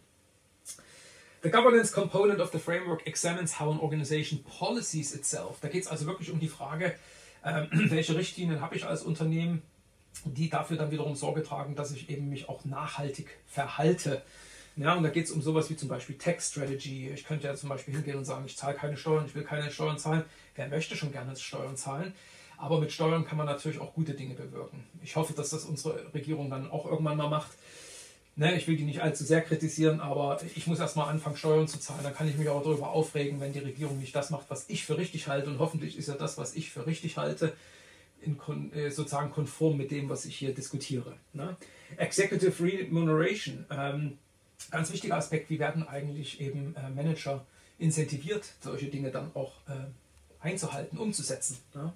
The 1.44 1.50
governance 1.50 1.92
component 1.92 2.40
of 2.40 2.52
the 2.52 2.60
framework 2.60 3.08
examines 3.08 3.60
how 3.60 3.74
an 3.74 3.80
organization 3.80 4.44
policies 4.44 5.16
itself. 5.16 5.58
Da 5.62 5.70
geht 5.70 5.84
es 5.84 5.88
also 5.88 6.06
wirklich 6.06 6.30
um 6.30 6.40
die 6.40 6.48
Frage, 6.48 6.94
äh, 7.44 7.66
welche 7.72 8.16
Richtlinien 8.16 8.62
habe 8.62 8.76
ich 8.76 8.86
als 8.86 9.02
Unternehmen, 9.02 9.64
die 10.26 10.50
dafür 10.50 10.78
dann 10.78 10.92
wiederum 10.92 11.16
Sorge 11.16 11.44
tragen, 11.44 11.76
dass 11.76 11.92
ich 11.92 12.10
eben 12.10 12.30
mich 12.30 12.50
auch 12.50 12.66
nachhaltig 12.66 13.28
verhalte. 13.48 14.22
Ja, 14.78 14.94
und 14.96 15.04
da 15.04 15.10
geht 15.10 15.26
es 15.26 15.32
um 15.32 15.42
sowas 15.42 15.70
wie 15.70 15.76
zum 15.76 15.90
Beispiel 15.90 16.18
Tax 16.18 16.52
Strategy. 16.52 17.10
Ich 17.10 17.26
könnte 17.26 17.48
ja 17.48 17.56
zum 17.56 17.70
Beispiel 17.70 17.94
hingehen 17.94 18.18
und 18.18 18.26
sagen, 18.26 18.46
ich 18.46 18.58
zahle 18.58 18.76
keine 18.76 18.96
Steuern, 18.96 19.26
ich 19.26 19.36
will 19.36 19.44
keine 19.44 19.70
Steuern 19.70 19.98
zahlen. 19.98 20.24
Wer 20.56 20.68
möchte 20.68 20.96
schon 20.96 21.12
gerne 21.12 21.36
Steuern 21.36 21.76
zahlen? 21.76 22.14
Aber 22.58 22.80
mit 22.80 22.92
Steuern 22.92 23.26
kann 23.26 23.38
man 23.38 23.48
natürlich 23.48 23.80
auch 23.80 23.94
gute 23.94 24.14
Dinge 24.14 24.36
bewirken. 24.36 24.84
Ich 25.04 25.16
hoffe, 25.16 25.34
dass 25.34 25.50
das 25.50 25.66
unsere 25.66 26.14
Regierung 26.14 26.50
dann 26.50 26.70
auch 26.70 26.86
irgendwann 26.86 27.18
mal 27.18 27.30
macht. 27.30 27.52
Ne, 28.38 28.56
ich 28.56 28.68
will 28.68 28.78
die 28.78 28.84
nicht 28.86 29.02
allzu 29.02 29.26
sehr 29.26 29.42
kritisieren, 29.42 30.00
aber 30.00 30.40
ich 30.56 30.66
muss 30.68 30.80
erstmal 30.80 31.10
anfangen, 31.10 31.36
Steuern 31.36 31.68
zu 31.68 31.80
zahlen. 31.80 32.02
Dann 32.04 32.16
kann 32.16 32.30
ich 32.30 32.38
mich 32.38 32.48
auch 32.48 32.64
darüber 32.64 32.92
aufregen, 32.92 33.42
wenn 33.42 33.52
die 33.52 33.60
Regierung 33.60 34.00
nicht 34.00 34.16
das 34.16 34.30
macht, 34.30 34.46
was 34.50 34.66
ich 34.70 34.86
für 34.86 34.98
richtig 34.98 35.28
halte. 35.28 35.50
Und 35.50 35.60
hoffentlich 35.60 35.98
ist 35.98 36.08
ja 36.08 36.14
das, 36.14 36.38
was 36.38 36.56
ich 36.56 36.72
für 36.72 36.86
richtig 36.86 37.18
halte, 37.18 37.54
in, 38.22 38.74
äh, 38.74 38.90
sozusagen 38.90 39.32
konform 39.32 39.78
mit 39.78 39.92
dem, 39.92 40.10
was 40.10 40.26
ich 40.26 40.36
hier 40.36 40.54
diskutiere. 40.54 41.16
Ne? 41.34 41.56
Executive 41.98 42.64
Remuneration. 42.64 43.66
Ähm, 43.70 44.18
ganz 44.70 44.92
wichtiger 44.92 45.18
Aspekt, 45.18 45.50
wie 45.50 45.60
werden 45.60 45.88
eigentlich 45.88 46.40
eben 46.40 46.76
äh, 46.76 46.90
Manager 46.90 47.46
incentiviert, 47.80 48.46
solche 48.62 48.88
Dinge 48.88 49.12
dann 49.12 49.32
auch 49.34 49.54
äh, 49.68 49.74
einzuhalten, 50.40 50.98
umzusetzen. 50.98 51.58
Ne? 51.74 51.94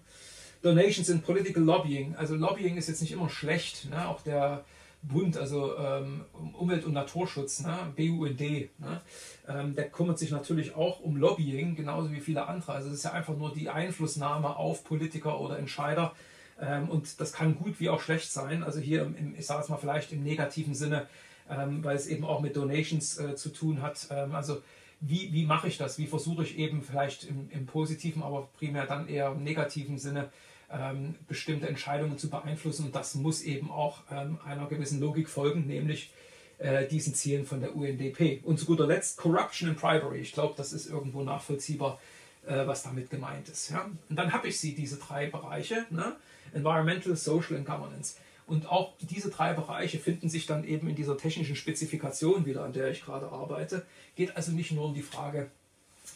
Donations 0.62 1.10
in 1.10 1.22
Political 1.22 1.63
Lobbying. 1.63 2.15
Also 2.15 2.36
Lobbying 2.36 2.77
ist 2.77 2.88
jetzt 2.88 3.01
nicht 3.01 3.12
immer 3.12 3.29
schlecht. 3.29 3.89
Ne? 3.89 4.08
Auch 4.08 4.22
der 4.22 4.65
Bund, 5.07 5.38
also 5.38 5.77
ähm, 5.77 6.25
Umwelt- 6.53 6.85
und 6.85 6.93
Naturschutz, 6.93 7.62
ne? 7.62 7.77
BUND, 7.95 8.39
ne? 8.39 9.01
Ähm, 9.47 9.75
der 9.75 9.89
kümmert 9.89 10.17
sich 10.17 10.31
natürlich 10.31 10.75
auch 10.75 11.00
um 11.00 11.17
Lobbying, 11.17 11.75
genauso 11.75 12.12
wie 12.12 12.19
viele 12.19 12.47
andere. 12.47 12.74
Also 12.74 12.89
es 12.89 12.95
ist 12.95 13.03
ja 13.03 13.12
einfach 13.12 13.35
nur 13.35 13.53
die 13.53 13.69
Einflussnahme 13.69 14.55
auf 14.55 14.83
Politiker 14.83 15.39
oder 15.39 15.59
Entscheider. 15.59 16.13
Ähm, 16.59 16.89
und 16.89 17.19
das 17.19 17.33
kann 17.33 17.55
gut 17.55 17.79
wie 17.79 17.89
auch 17.89 18.01
schlecht 18.01 18.31
sein. 18.31 18.63
Also 18.63 18.79
hier, 18.79 19.03
im, 19.03 19.35
ich 19.38 19.45
sage 19.45 19.63
es 19.63 19.69
mal 19.69 19.77
vielleicht 19.77 20.12
im 20.12 20.24
negativen 20.24 20.74
Sinne, 20.74 21.07
ähm, 21.50 21.83
weil 21.83 21.95
es 21.95 22.07
eben 22.07 22.25
auch 22.25 22.41
mit 22.41 22.55
Donations 22.55 23.19
äh, 23.19 23.35
zu 23.35 23.50
tun 23.50 23.81
hat. 23.81 24.07
Ähm, 24.09 24.33
also 24.33 24.62
wie, 25.01 25.31
wie 25.33 25.45
mache 25.45 25.67
ich 25.67 25.77
das? 25.77 25.97
Wie 26.00 26.07
versuche 26.07 26.43
ich 26.43 26.57
eben 26.57 26.81
vielleicht 26.81 27.25
im, 27.25 27.50
im 27.51 27.65
positiven, 27.65 28.24
aber 28.24 28.50
primär 28.57 28.85
dann 28.85 29.07
eher 29.07 29.31
im 29.31 29.43
negativen 29.43 29.97
Sinne 29.97 30.29
ähm, 30.75 31.15
bestimmte 31.27 31.67
Entscheidungen 31.67 32.17
zu 32.17 32.29
beeinflussen. 32.29 32.86
Und 32.86 32.96
das 32.96 33.15
muss 33.15 33.41
eben 33.41 33.72
auch 33.72 34.01
ähm, 34.12 34.38
einer 34.46 34.67
gewissen 34.67 35.00
Logik 35.00 35.29
folgen, 35.29 35.65
nämlich 35.67 36.12
äh, 36.58 36.88
diesen 36.88 37.13
Zielen 37.13 37.46
von 37.46 37.62
der 37.62 37.75
UNDP. 37.75 38.41
Und 38.44 38.60
zu 38.60 38.65
guter 38.65 38.88
Letzt 38.88 39.17
Corruption 39.17 39.70
and 39.70 39.79
Bribery. 39.79 40.20
Ich 40.20 40.34
glaube, 40.34 40.53
das 40.58 40.74
ist 40.74 40.88
irgendwo 40.88 41.24
nachvollziehbar, 41.24 42.00
äh, 42.46 42.67
was 42.67 42.84
damit 42.84 43.10
gemeint 43.10 43.50
ist. 43.50 43.70
Ja? 43.70 43.89
Und 44.10 44.15
dann 44.15 44.34
habe 44.34 44.48
ich 44.48 44.60
sie, 44.60 44.75
diese 44.75 44.98
drei 44.98 45.27
Bereiche, 45.27 45.86
ne? 45.89 46.15
Environmental, 46.53 47.15
Social 47.15 47.58
and 47.58 47.65
Governance. 47.65 48.15
Und 48.48 48.70
auch 48.70 48.94
diese 49.01 49.29
drei 49.29 49.53
Bereiche 49.53 50.00
finden 50.00 50.29
sich 50.29 50.46
dann 50.46 50.63
eben 50.63 50.88
in 50.88 50.96
dieser 50.96 51.17
technischen 51.17 51.55
Spezifikation 51.55 52.46
wieder, 52.46 52.63
an 52.63 52.74
der 52.74 52.91
ich 52.91 53.03
gerade 53.03 53.27
arbeite. 53.29 53.86
Geht 54.15 54.38
also 54.38 54.51
nicht 54.51 54.72
nur 54.72 54.86
um 54.86 54.94
die 54.94 55.01
Frage, 55.01 55.50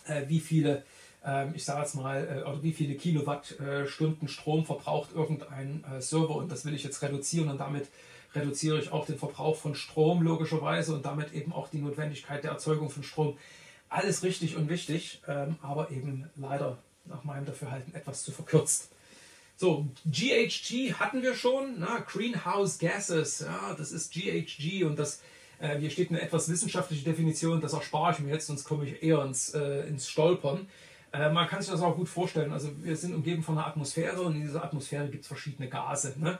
äh, 0.05 0.23
wie 0.27 0.39
viele 0.39 0.83
ich 1.53 1.65
sage 1.65 1.81
jetzt 1.81 1.95
mal, 1.95 2.45
äh, 2.45 2.63
wie 2.63 2.71
viele 2.71 2.95
Kilowattstunden 2.95 4.27
Strom 4.27 4.65
verbraucht 4.65 5.09
irgendein 5.13 5.83
äh, 5.83 6.01
Server 6.01 6.35
und 6.35 6.51
das 6.51 6.65
will 6.65 6.73
ich 6.73 6.83
jetzt 6.83 7.01
reduzieren 7.01 7.49
und 7.49 7.59
damit 7.59 7.87
reduziere 8.33 8.79
ich 8.79 8.91
auch 8.91 9.05
den 9.05 9.17
Verbrauch 9.17 9.55
von 9.55 9.75
Strom 9.75 10.21
logischerweise 10.21 10.93
und 10.93 11.05
damit 11.05 11.33
eben 11.33 11.51
auch 11.51 11.69
die 11.69 11.79
Notwendigkeit 11.79 12.43
der 12.43 12.51
Erzeugung 12.51 12.89
von 12.89 13.03
Strom. 13.03 13.37
Alles 13.89 14.23
richtig 14.23 14.55
und 14.55 14.69
wichtig, 14.69 15.21
ähm, 15.27 15.57
aber 15.61 15.89
eben 15.91 16.29
leider 16.35 16.77
nach 17.05 17.23
meinem 17.23 17.45
Dafürhalten 17.45 17.93
etwas 17.95 18.23
zu 18.23 18.31
verkürzt. 18.31 18.91
So, 19.57 19.87
GHG 20.05 20.93
hatten 20.93 21.21
wir 21.21 21.35
schon, 21.35 21.79
na, 21.79 21.99
Greenhouse 21.99 22.77
Gases, 22.77 23.39
ja, 23.39 23.73
das 23.77 23.91
ist 23.91 24.13
GHG 24.13 24.85
und 24.85 24.97
das, 24.97 25.21
äh, 25.59 25.77
hier 25.79 25.89
steht 25.89 26.11
eine 26.11 26.21
etwas 26.21 26.47
wissenschaftliche 26.47 27.03
Definition, 27.03 27.59
das 27.59 27.73
erspare 27.73 28.13
ich 28.13 28.19
mir 28.19 28.31
jetzt, 28.31 28.47
sonst 28.47 28.63
komme 28.63 28.85
ich 28.85 29.03
eher 29.03 29.21
ins, 29.25 29.53
äh, 29.53 29.81
ins 29.87 30.07
Stolpern. 30.07 30.67
Äh, 31.11 31.29
man 31.29 31.47
kann 31.47 31.61
sich 31.61 31.71
das 31.71 31.81
auch 31.81 31.95
gut 31.95 32.09
vorstellen. 32.09 32.51
Also 32.51 32.69
wir 32.83 32.95
sind 32.95 33.13
umgeben 33.13 33.43
von 33.43 33.57
einer 33.57 33.67
Atmosphäre 33.67 34.21
und 34.21 34.35
in 34.35 34.41
dieser 34.41 34.63
Atmosphäre 34.63 35.07
gibt 35.07 35.23
es 35.23 35.27
verschiedene 35.27 35.69
Gase. 35.69 36.13
Ne? 36.17 36.37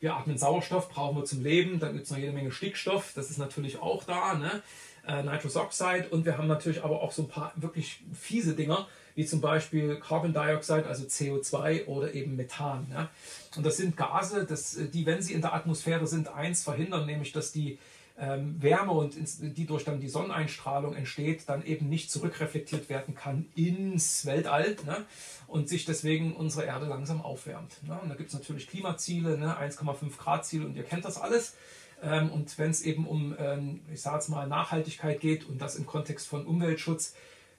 Wir 0.00 0.14
atmen 0.14 0.38
Sauerstoff, 0.38 0.88
brauchen 0.88 1.16
wir 1.16 1.24
zum 1.24 1.42
Leben. 1.42 1.78
Dann 1.78 1.94
gibt 1.94 2.04
es 2.04 2.10
noch 2.10 2.18
jede 2.18 2.32
Menge 2.32 2.50
Stickstoff, 2.50 3.12
das 3.14 3.30
ist 3.30 3.38
natürlich 3.38 3.80
auch 3.80 4.04
da. 4.04 4.34
Ne? 4.34 4.62
Äh, 5.06 5.22
Nitrous 5.22 5.56
Oxide 5.56 6.08
und 6.10 6.24
wir 6.24 6.36
haben 6.36 6.48
natürlich 6.48 6.82
aber 6.82 7.02
auch 7.02 7.12
so 7.12 7.22
ein 7.22 7.28
paar 7.28 7.52
wirklich 7.56 8.00
fiese 8.12 8.54
Dinger, 8.54 8.88
wie 9.14 9.24
zum 9.24 9.40
Beispiel 9.40 9.96
Carbon 9.96 10.32
Dioxide, 10.32 10.86
also 10.86 11.04
CO2 11.04 11.86
oder 11.86 12.12
eben 12.12 12.36
Methan. 12.36 12.86
Ne? 12.88 13.08
Und 13.56 13.64
das 13.64 13.76
sind 13.76 13.96
Gase, 13.96 14.44
das, 14.44 14.76
die, 14.92 15.06
wenn 15.06 15.22
sie 15.22 15.32
in 15.32 15.42
der 15.42 15.54
Atmosphäre 15.54 16.06
sind, 16.06 16.28
eins 16.28 16.64
verhindern, 16.64 17.06
nämlich 17.06 17.32
dass 17.32 17.52
die 17.52 17.78
ähm, 18.18 18.60
Wärme 18.62 18.92
und 18.92 19.14
die 19.40 19.66
durch 19.66 19.84
dann 19.84 20.00
die 20.00 20.08
Sonneneinstrahlung 20.08 20.94
entsteht, 20.94 21.48
dann 21.48 21.64
eben 21.64 21.88
nicht 21.88 22.10
zurückreflektiert 22.10 22.88
werden 22.88 23.14
kann 23.14 23.46
ins 23.54 24.24
Weltall 24.24 24.76
ne? 24.86 25.04
und 25.46 25.68
sich 25.68 25.84
deswegen 25.84 26.34
unsere 26.34 26.64
Erde 26.64 26.86
langsam 26.86 27.20
aufwärmt. 27.20 27.82
Ne? 27.86 27.98
Und 28.00 28.08
da 28.08 28.14
gibt 28.14 28.30
es 28.30 28.34
natürlich 28.34 28.68
Klimaziele, 28.68 29.36
ne? 29.38 29.56
1,5 29.58 30.16
Grad 30.18 30.46
Ziele 30.46 30.66
und 30.66 30.76
ihr 30.76 30.84
kennt 30.84 31.04
das 31.04 31.20
alles. 31.20 31.54
Ähm, 32.02 32.30
und 32.30 32.58
wenn 32.58 32.70
es 32.70 32.82
eben 32.82 33.06
um, 33.06 33.34
ähm, 33.38 33.80
ich 33.92 34.00
sage 34.00 34.16
jetzt 34.16 34.28
mal, 34.28 34.46
Nachhaltigkeit 34.46 35.20
geht 35.20 35.48
und 35.48 35.60
das 35.60 35.76
im 35.76 35.86
Kontext 35.86 36.26
von 36.26 36.46
Umweltschutz, 36.46 37.14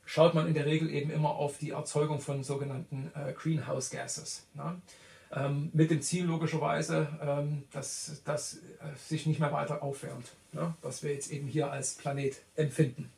schaut 0.06 0.34
man 0.34 0.48
in 0.48 0.54
der 0.54 0.66
Regel 0.66 0.90
eben 0.90 1.12
immer 1.12 1.32
auf 1.32 1.58
die 1.58 1.72
Erzeugung 1.72 2.20
von 2.20 2.44
sogenannten 2.44 3.12
äh, 3.14 3.34
Greenhouse 3.34 3.90
Gases. 3.90 4.48
Ne? 4.54 4.82
Ähm, 5.30 5.70
mit 5.74 5.92
dem 5.92 6.02
Ziel 6.02 6.24
logischerweise, 6.24 7.08
ähm, 7.22 7.64
dass 7.74 8.22
das 8.24 8.56
äh, 8.56 8.96
sich 9.10 9.26
nicht 9.26 9.42
mehr 9.42 9.52
weiter 9.52 9.84
aufwärmt, 9.84 10.32
ne? 10.54 10.74
was 10.82 11.04
wir 11.04 11.14
jetzt 11.14 11.32
eben 11.32 11.48
hier 11.48 11.70
als 11.70 11.96
Planet 11.96 12.42
empfinden. 12.56 13.12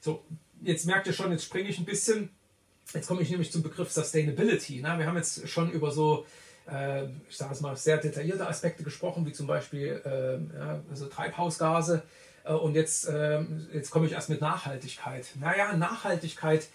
So, 0.00 0.24
jetzt 0.62 0.86
merkt 0.86 1.06
ihr 1.06 1.12
schon, 1.12 1.32
jetzt 1.32 1.44
springe 1.44 1.68
ich 1.68 1.78
ein 1.78 1.84
bisschen. 1.84 2.30
Jetzt 2.94 3.08
komme 3.08 3.20
ich 3.20 3.28
nämlich 3.28 3.52
zum 3.52 3.62
Begriff 3.62 3.92
Sustainability. 3.92 4.80
Ne? 4.80 4.98
Wir 4.98 5.06
haben 5.06 5.16
jetzt 5.16 5.46
schon 5.48 5.70
über 5.70 5.90
so, 5.90 6.24
äh, 6.70 7.04
ich 7.28 7.36
sage 7.36 7.52
es 7.52 7.60
mal, 7.60 7.76
sehr 7.76 7.98
detaillierte 7.98 8.46
Aspekte 8.46 8.82
gesprochen, 8.82 9.26
wie 9.26 9.32
zum 9.32 9.46
Beispiel 9.46 10.00
äh, 10.04 10.58
ja, 10.58 10.82
also 10.88 11.06
Treibhausgase. 11.06 12.04
Äh, 12.44 12.52
und 12.52 12.74
jetzt, 12.74 13.08
ähm, 13.12 13.68
jetzt 13.74 13.90
komme 13.90 14.06
ich 14.06 14.12
erst 14.12 14.30
mit 14.30 14.40
Nachhaltigkeit. 14.40 15.26
Naja, 15.40 15.76
Nachhaltigkeit 15.76 16.68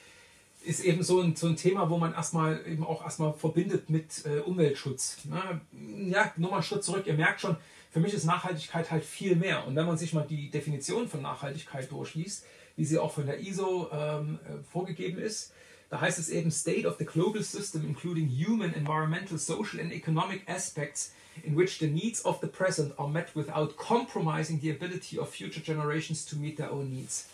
ist 0.63 0.83
eben 0.83 1.03
so 1.03 1.21
ein, 1.21 1.35
so 1.35 1.47
ein 1.47 1.55
Thema, 1.55 1.89
wo 1.89 1.97
man 1.97 2.13
erstmal 2.13 2.61
eben 2.67 2.85
auch 2.85 3.03
erstmal 3.03 3.33
verbindet 3.33 3.89
mit 3.89 4.25
äh, 4.25 4.39
Umweltschutz. 4.39 5.17
Ne? 5.25 5.61
Ja, 6.11 6.31
nur 6.37 6.51
mal 6.51 6.57
einen 6.57 6.63
Schritt 6.63 6.83
zurück. 6.83 7.07
Ihr 7.07 7.13
merkt 7.13 7.41
schon, 7.41 7.57
für 7.91 7.99
mich 7.99 8.13
ist 8.13 8.25
Nachhaltigkeit 8.25 8.91
halt 8.91 9.03
viel 9.03 9.35
mehr. 9.35 9.65
Und 9.67 9.75
wenn 9.75 9.85
man 9.85 9.97
sich 9.97 10.13
mal 10.13 10.25
die 10.27 10.49
Definition 10.49 11.07
von 11.07 11.21
Nachhaltigkeit 11.21 11.91
durchliest, 11.91 12.45
wie 12.75 12.85
sie 12.85 12.99
auch 12.99 13.11
von 13.11 13.25
der 13.25 13.39
ISO 13.39 13.89
ähm, 13.91 14.39
äh, 14.45 14.63
vorgegeben 14.71 15.17
ist, 15.17 15.51
da 15.89 15.99
heißt 15.99 16.19
es 16.19 16.29
eben 16.29 16.51
State 16.51 16.87
of 16.87 16.95
the 16.97 17.05
global 17.05 17.43
system, 17.43 17.85
including 17.85 18.29
human, 18.29 18.73
environmental, 18.73 19.37
social 19.37 19.79
and 19.79 19.91
economic 19.91 20.47
aspects 20.47 21.11
in 21.43 21.57
which 21.57 21.79
the 21.79 21.87
needs 21.87 22.23
of 22.23 22.39
the 22.39 22.47
present 22.47 22.93
are 22.97 23.09
met 23.09 23.35
without 23.35 23.75
compromising 23.75 24.59
the 24.61 24.71
ability 24.71 25.19
of 25.19 25.29
future 25.29 25.61
generations 25.61 26.25
to 26.25 26.37
meet 26.37 26.55
their 26.55 26.71
own 26.71 26.91
needs. 26.91 27.27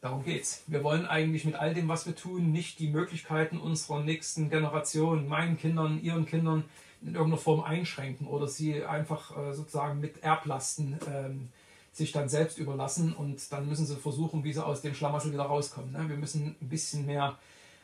Darum 0.00 0.24
geht's. 0.24 0.62
Wir 0.68 0.84
wollen 0.84 1.06
eigentlich 1.06 1.44
mit 1.44 1.56
all 1.56 1.74
dem, 1.74 1.88
was 1.88 2.06
wir 2.06 2.14
tun, 2.14 2.52
nicht 2.52 2.78
die 2.78 2.88
Möglichkeiten 2.88 3.58
unserer 3.58 4.00
nächsten 4.00 4.48
Generation, 4.48 5.26
meinen 5.26 5.58
Kindern, 5.58 6.00
ihren 6.02 6.24
Kindern 6.24 6.64
in 7.02 7.14
irgendeiner 7.14 7.40
Form 7.40 7.62
einschränken 7.62 8.26
oder 8.26 8.46
sie 8.46 8.84
einfach 8.84 9.36
äh, 9.36 9.52
sozusagen 9.52 10.00
mit 10.00 10.22
Erblasten 10.22 10.98
ähm, 11.08 11.48
sich 11.92 12.12
dann 12.12 12.28
selbst 12.28 12.58
überlassen 12.58 13.12
und 13.12 13.52
dann 13.52 13.68
müssen 13.68 13.86
sie 13.86 13.96
versuchen, 13.96 14.44
wie 14.44 14.52
sie 14.52 14.64
aus 14.64 14.82
dem 14.82 14.94
Schlamassel 14.94 15.32
wieder 15.32 15.44
rauskommen. 15.44 15.92
Ne? 15.92 16.08
Wir 16.08 16.16
müssen 16.16 16.54
ein 16.60 16.68
bisschen 16.68 17.06
mehr 17.06 17.36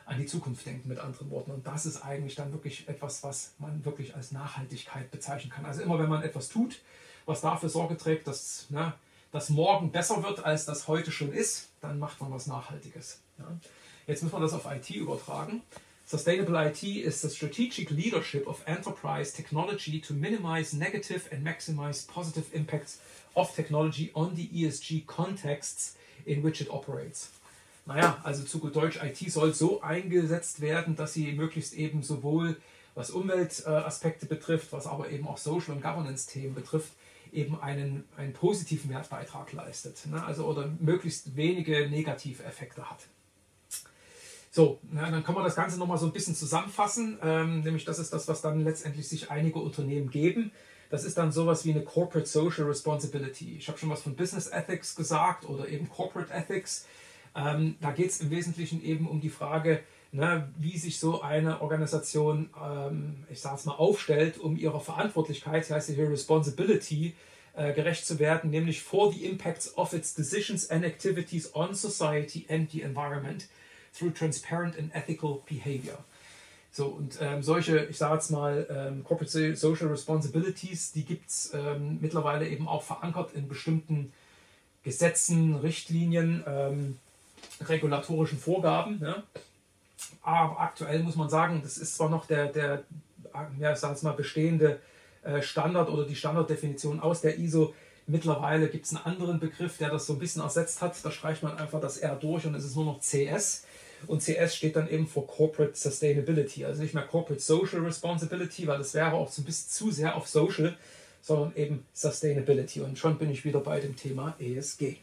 an 0.06 0.18
die 0.18 0.26
Zukunft 0.26 0.66
denken, 0.66 0.88
mit 0.88 0.98
anderen 0.98 1.30
Worten. 1.30 1.50
Und 1.50 1.66
das 1.66 1.86
ist 1.86 2.04
eigentlich 2.04 2.34
dann 2.34 2.52
wirklich 2.52 2.88
etwas, 2.88 3.22
was 3.22 3.54
man 3.58 3.84
wirklich 3.84 4.14
als 4.14 4.32
Nachhaltigkeit 4.32 5.10
bezeichnen 5.10 5.50
kann. 5.50 5.64
Also 5.64 5.82
immer 5.82 5.98
wenn 5.98 6.08
man 6.08 6.22
etwas 6.22 6.48
tut, 6.48 6.80
was 7.26 7.40
dafür 7.40 7.68
Sorge 7.68 7.96
trägt, 7.96 8.26
dass 8.28 8.66
ne, 8.70 8.92
das 9.34 9.48
morgen 9.48 9.90
besser 9.90 10.22
wird, 10.22 10.44
als 10.44 10.64
das 10.64 10.86
heute 10.86 11.10
schon 11.10 11.32
ist, 11.32 11.66
dann 11.80 11.98
macht 11.98 12.20
man 12.20 12.30
was 12.30 12.46
Nachhaltiges. 12.46 13.18
Ja. 13.36 13.46
Jetzt 14.06 14.22
muss 14.22 14.30
man 14.30 14.40
das 14.40 14.52
auf 14.52 14.64
IT 14.64 14.90
übertragen. 14.90 15.60
Sustainable 16.06 16.68
IT 16.68 16.84
is 16.84 17.20
the 17.20 17.28
strategic 17.28 17.90
leadership 17.90 18.46
of 18.46 18.62
enterprise 18.66 19.34
technology 19.34 20.00
to 20.00 20.14
minimize 20.14 20.76
negative 20.76 21.22
and 21.32 21.42
maximize 21.42 22.06
positive 22.06 22.54
impacts 22.54 23.00
of 23.34 23.52
technology 23.56 24.12
on 24.14 24.36
the 24.36 24.46
ESG 24.46 25.04
contexts 25.06 25.96
in 26.24 26.44
which 26.44 26.60
it 26.60 26.70
operates. 26.70 27.30
Naja, 27.86 28.20
also 28.22 28.44
zu 28.44 28.60
gut 28.60 28.76
Deutsch, 28.76 29.00
IT 29.02 29.32
soll 29.32 29.52
so 29.52 29.82
eingesetzt 29.82 30.60
werden, 30.60 30.94
dass 30.94 31.12
sie 31.12 31.32
möglichst 31.32 31.74
eben 31.74 32.04
sowohl 32.04 32.56
was 32.94 33.10
Umweltaspekte 33.10 34.26
betrifft, 34.26 34.72
was 34.72 34.86
aber 34.86 35.10
eben 35.10 35.26
auch 35.26 35.38
Social- 35.38 35.74
und 35.74 35.82
Governance-Themen 35.82 36.54
betrifft, 36.54 36.92
eben 37.34 37.60
einen, 37.60 38.04
einen 38.16 38.32
positiven 38.32 38.90
Wertbeitrag 38.90 39.52
leistet. 39.52 40.06
Ne? 40.06 40.24
Also 40.24 40.46
oder 40.46 40.70
möglichst 40.80 41.36
wenige 41.36 41.88
negative 41.88 42.42
Effekte 42.44 42.90
hat. 42.90 43.06
So, 44.50 44.78
na, 44.92 45.10
dann 45.10 45.24
kann 45.24 45.34
man 45.34 45.42
das 45.42 45.56
Ganze 45.56 45.78
nochmal 45.78 45.98
so 45.98 46.06
ein 46.06 46.12
bisschen 46.12 46.36
zusammenfassen. 46.36 47.18
Ähm, 47.22 47.60
nämlich 47.60 47.84
das 47.84 47.98
ist 47.98 48.12
das, 48.12 48.28
was 48.28 48.40
dann 48.40 48.62
letztendlich 48.62 49.08
sich 49.08 49.30
einige 49.30 49.58
Unternehmen 49.58 50.10
geben. 50.10 50.52
Das 50.90 51.02
ist 51.04 51.18
dann 51.18 51.32
sowas 51.32 51.64
wie 51.64 51.72
eine 51.72 51.82
Corporate 51.82 52.28
Social 52.28 52.66
Responsibility. 52.66 53.56
Ich 53.56 53.66
habe 53.66 53.78
schon 53.78 53.90
was 53.90 54.02
von 54.02 54.14
Business 54.14 54.46
Ethics 54.46 54.94
gesagt 54.94 55.44
oder 55.48 55.68
eben 55.68 55.88
Corporate 55.88 56.32
Ethics. 56.32 56.86
Ähm, 57.34 57.74
da 57.80 57.90
geht 57.90 58.10
es 58.10 58.20
im 58.20 58.30
Wesentlichen 58.30 58.80
eben 58.84 59.08
um 59.08 59.20
die 59.20 59.28
Frage, 59.28 59.82
ne, 60.14 60.48
wie 60.56 60.78
sich 60.78 61.00
so 61.00 61.22
eine 61.22 61.60
Organisation, 61.60 62.48
ähm, 62.64 63.24
ich 63.30 63.40
sage 63.40 63.56
es 63.56 63.64
mal, 63.64 63.74
aufstellt, 63.74 64.38
um 64.38 64.56
ihrer 64.56 64.80
Verantwortlichkeit, 64.80 65.68
heißt 65.68 65.90
hier 65.90 66.08
Responsibility, 66.08 67.14
äh, 67.56 67.72
gerecht 67.72 68.06
zu 68.06 68.18
werden, 68.18 68.50
nämlich 68.50 68.82
for 68.82 69.12
the 69.12 69.24
impacts 69.24 69.76
of 69.76 69.92
its 69.92 70.14
decisions 70.14 70.70
and 70.70 70.84
activities 70.84 71.54
on 71.54 71.74
society 71.74 72.46
and 72.48 72.70
the 72.70 72.82
environment 72.82 73.48
through 73.96 74.12
transparent 74.14 74.78
and 74.78 74.94
ethical 74.94 75.42
behavior. 75.46 75.98
So, 76.70 76.86
und 76.86 77.18
ähm, 77.20 77.42
solche, 77.42 77.84
ich 77.84 77.98
sage 77.98 78.14
jetzt 78.14 78.30
mal, 78.30 78.66
ähm, 78.70 79.04
Corporate 79.04 79.56
Social 79.56 79.88
Responsibilities, 79.88 80.92
die 80.92 81.04
gibt 81.04 81.28
es 81.28 81.52
ähm, 81.54 81.98
mittlerweile 82.00 82.48
eben 82.48 82.68
auch 82.68 82.82
verankert 82.82 83.32
in 83.34 83.48
bestimmten 83.48 84.12
Gesetzen, 84.82 85.56
Richtlinien, 85.56 86.44
ähm, 86.46 86.98
regulatorischen 87.60 88.38
Vorgaben. 88.38 88.98
Ne? 88.98 89.22
Aber 90.22 90.60
aktuell 90.60 91.02
muss 91.02 91.16
man 91.16 91.28
sagen, 91.28 91.60
das 91.62 91.78
ist 91.78 91.96
zwar 91.96 92.08
noch 92.08 92.26
der, 92.26 92.46
der 92.46 92.84
ja, 93.58 93.72
ich 93.72 94.02
mal, 94.02 94.12
bestehende 94.12 94.80
äh, 95.22 95.42
Standard 95.42 95.88
oder 95.88 96.04
die 96.04 96.16
Standarddefinition 96.16 97.00
aus 97.00 97.20
der 97.20 97.38
ISO. 97.38 97.74
Mittlerweile 98.06 98.68
gibt 98.68 98.84
es 98.84 98.94
einen 98.94 99.04
anderen 99.04 99.40
Begriff, 99.40 99.78
der 99.78 99.90
das 99.90 100.06
so 100.06 100.14
ein 100.14 100.18
bisschen 100.18 100.42
ersetzt 100.42 100.82
hat. 100.82 100.96
Da 101.02 101.10
streicht 101.10 101.42
man 101.42 101.56
einfach 101.56 101.80
das 101.80 101.98
R 101.98 102.16
durch 102.16 102.46
und 102.46 102.54
es 102.54 102.64
ist 102.64 102.76
nur 102.76 102.84
noch 102.84 103.00
CS. 103.00 103.64
Und 104.06 104.22
CS 104.22 104.54
steht 104.54 104.76
dann 104.76 104.88
eben 104.88 105.06
für 105.06 105.22
Corporate 105.22 105.74
Sustainability, 105.74 106.64
also 106.64 106.82
nicht 106.82 106.92
mehr 106.92 107.04
Corporate 107.04 107.40
Social 107.40 107.80
Responsibility, 107.80 108.66
weil 108.66 108.76
das 108.76 108.92
wäre 108.92 109.12
auch 109.12 109.30
so 109.30 109.40
ein 109.40 109.46
bisschen 109.46 109.70
zu 109.70 109.90
sehr 109.90 110.14
auf 110.14 110.28
Social, 110.28 110.76
sondern 111.22 111.56
eben 111.56 111.86
Sustainability. 111.94 112.80
Und 112.80 112.98
schon 112.98 113.16
bin 113.16 113.30
ich 113.30 113.46
wieder 113.46 113.60
bei 113.60 113.80
dem 113.80 113.96
Thema 113.96 114.36
ESG. 114.38 114.98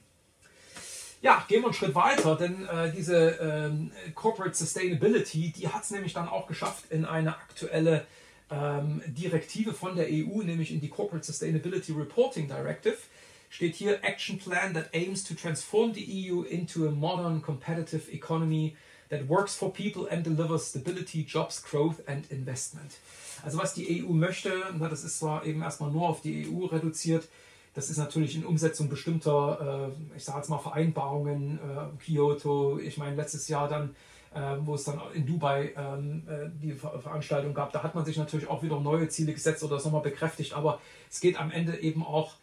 Ja, 1.22 1.46
gehen 1.48 1.62
wir 1.62 1.66
einen 1.66 1.74
Schritt 1.76 1.94
weiter, 1.94 2.36
denn 2.36 2.68
äh, 2.68 2.92
diese 2.92 3.38
ähm, 3.40 3.92
Corporate 4.16 4.56
Sustainability, 4.56 5.52
die 5.52 5.68
hat 5.68 5.84
es 5.84 5.92
nämlich 5.92 6.14
dann 6.14 6.28
auch 6.28 6.48
geschafft 6.48 6.86
in 6.90 7.06
eine 7.06 7.36
aktuelle 7.36 8.08
ähm, 8.50 9.04
Direktive 9.06 9.74
von 9.74 9.96
der 9.96 10.08
EU, 10.08 10.42
nämlich 10.42 10.72
in 10.72 10.82
die 10.82 10.90
Corporate 10.90 11.24
Sustainability 11.24 11.92
Reporting 11.92 12.48
Directive 12.48 12.98
steht 13.52 13.76
hier 13.76 14.04
Action 14.04 14.40
Plan 14.40 14.74
that 14.74 14.90
aims 14.94 15.24
to 15.24 15.36
transform 15.36 15.94
the 15.94 16.04
EU 16.04 16.42
into 16.44 16.88
a 16.88 16.92
modern 16.92 17.42
competitive 17.42 18.12
economy 18.12 18.76
that 19.10 19.28
works 19.28 19.54
for 19.54 19.72
people 19.72 20.08
and 20.10 20.24
delivers 20.24 20.66
stability, 20.66 21.24
jobs, 21.24 21.62
growth 21.62 22.02
and 22.08 22.26
investment. 22.32 22.94
Also 23.44 23.60
was 23.60 23.74
die 23.74 24.02
EU 24.02 24.14
möchte, 24.14 24.52
das 24.80 25.04
ist 25.04 25.20
zwar 25.20 25.46
eben 25.46 25.62
erstmal 25.62 25.92
nur 25.92 26.10
auf 26.10 26.22
die 26.22 26.48
EU 26.48 26.66
reduziert, 26.66 27.28
das 27.74 27.90
ist 27.90 27.98
natürlich 27.98 28.36
in 28.36 28.46
Umsetzung 28.46 28.90
bestimmter, 28.90 29.92
äh, 29.92 30.18
ich 30.18 30.26
sage 30.26 30.40
jetzt 30.40 30.50
mal 30.50 30.60
Vereinbarungen, 30.60 31.58
äh, 31.58 32.04
Kyoto, 32.04 32.80
ich 32.80 32.98
meine 32.98 33.16
letztes 33.16 33.48
Jahr 33.48 33.68
dann, 33.68 33.96
äh, 34.34 34.58
wo 34.60 34.76
es 34.76 34.84
dann 34.84 35.00
in 35.14 35.26
Dubai 35.26 35.74
ähm, 35.78 36.24
äh, 36.28 36.50
die 36.62 36.74
Ver 36.74 37.00
Veranstaltung 37.00 37.54
gab, 37.54 37.72
da 37.72 37.84
hat 37.84 37.96
man 37.96 38.06
sich 38.06 38.18
natürlich 38.18 38.50
auch 38.50 38.64
wieder 38.64 38.80
neue 38.80 39.08
Ziele 39.10 39.34
gesetzt 39.34 39.64
oder 39.64 39.76
das 39.76 39.86
nochmal 39.86 40.02
bekräftigt, 40.02 40.54
aber 40.54 40.80
es 41.10 41.20
geht 41.20 41.40
am 41.40 41.52
Ende 41.52 41.80
eben 41.80 42.06
auch 42.06 42.36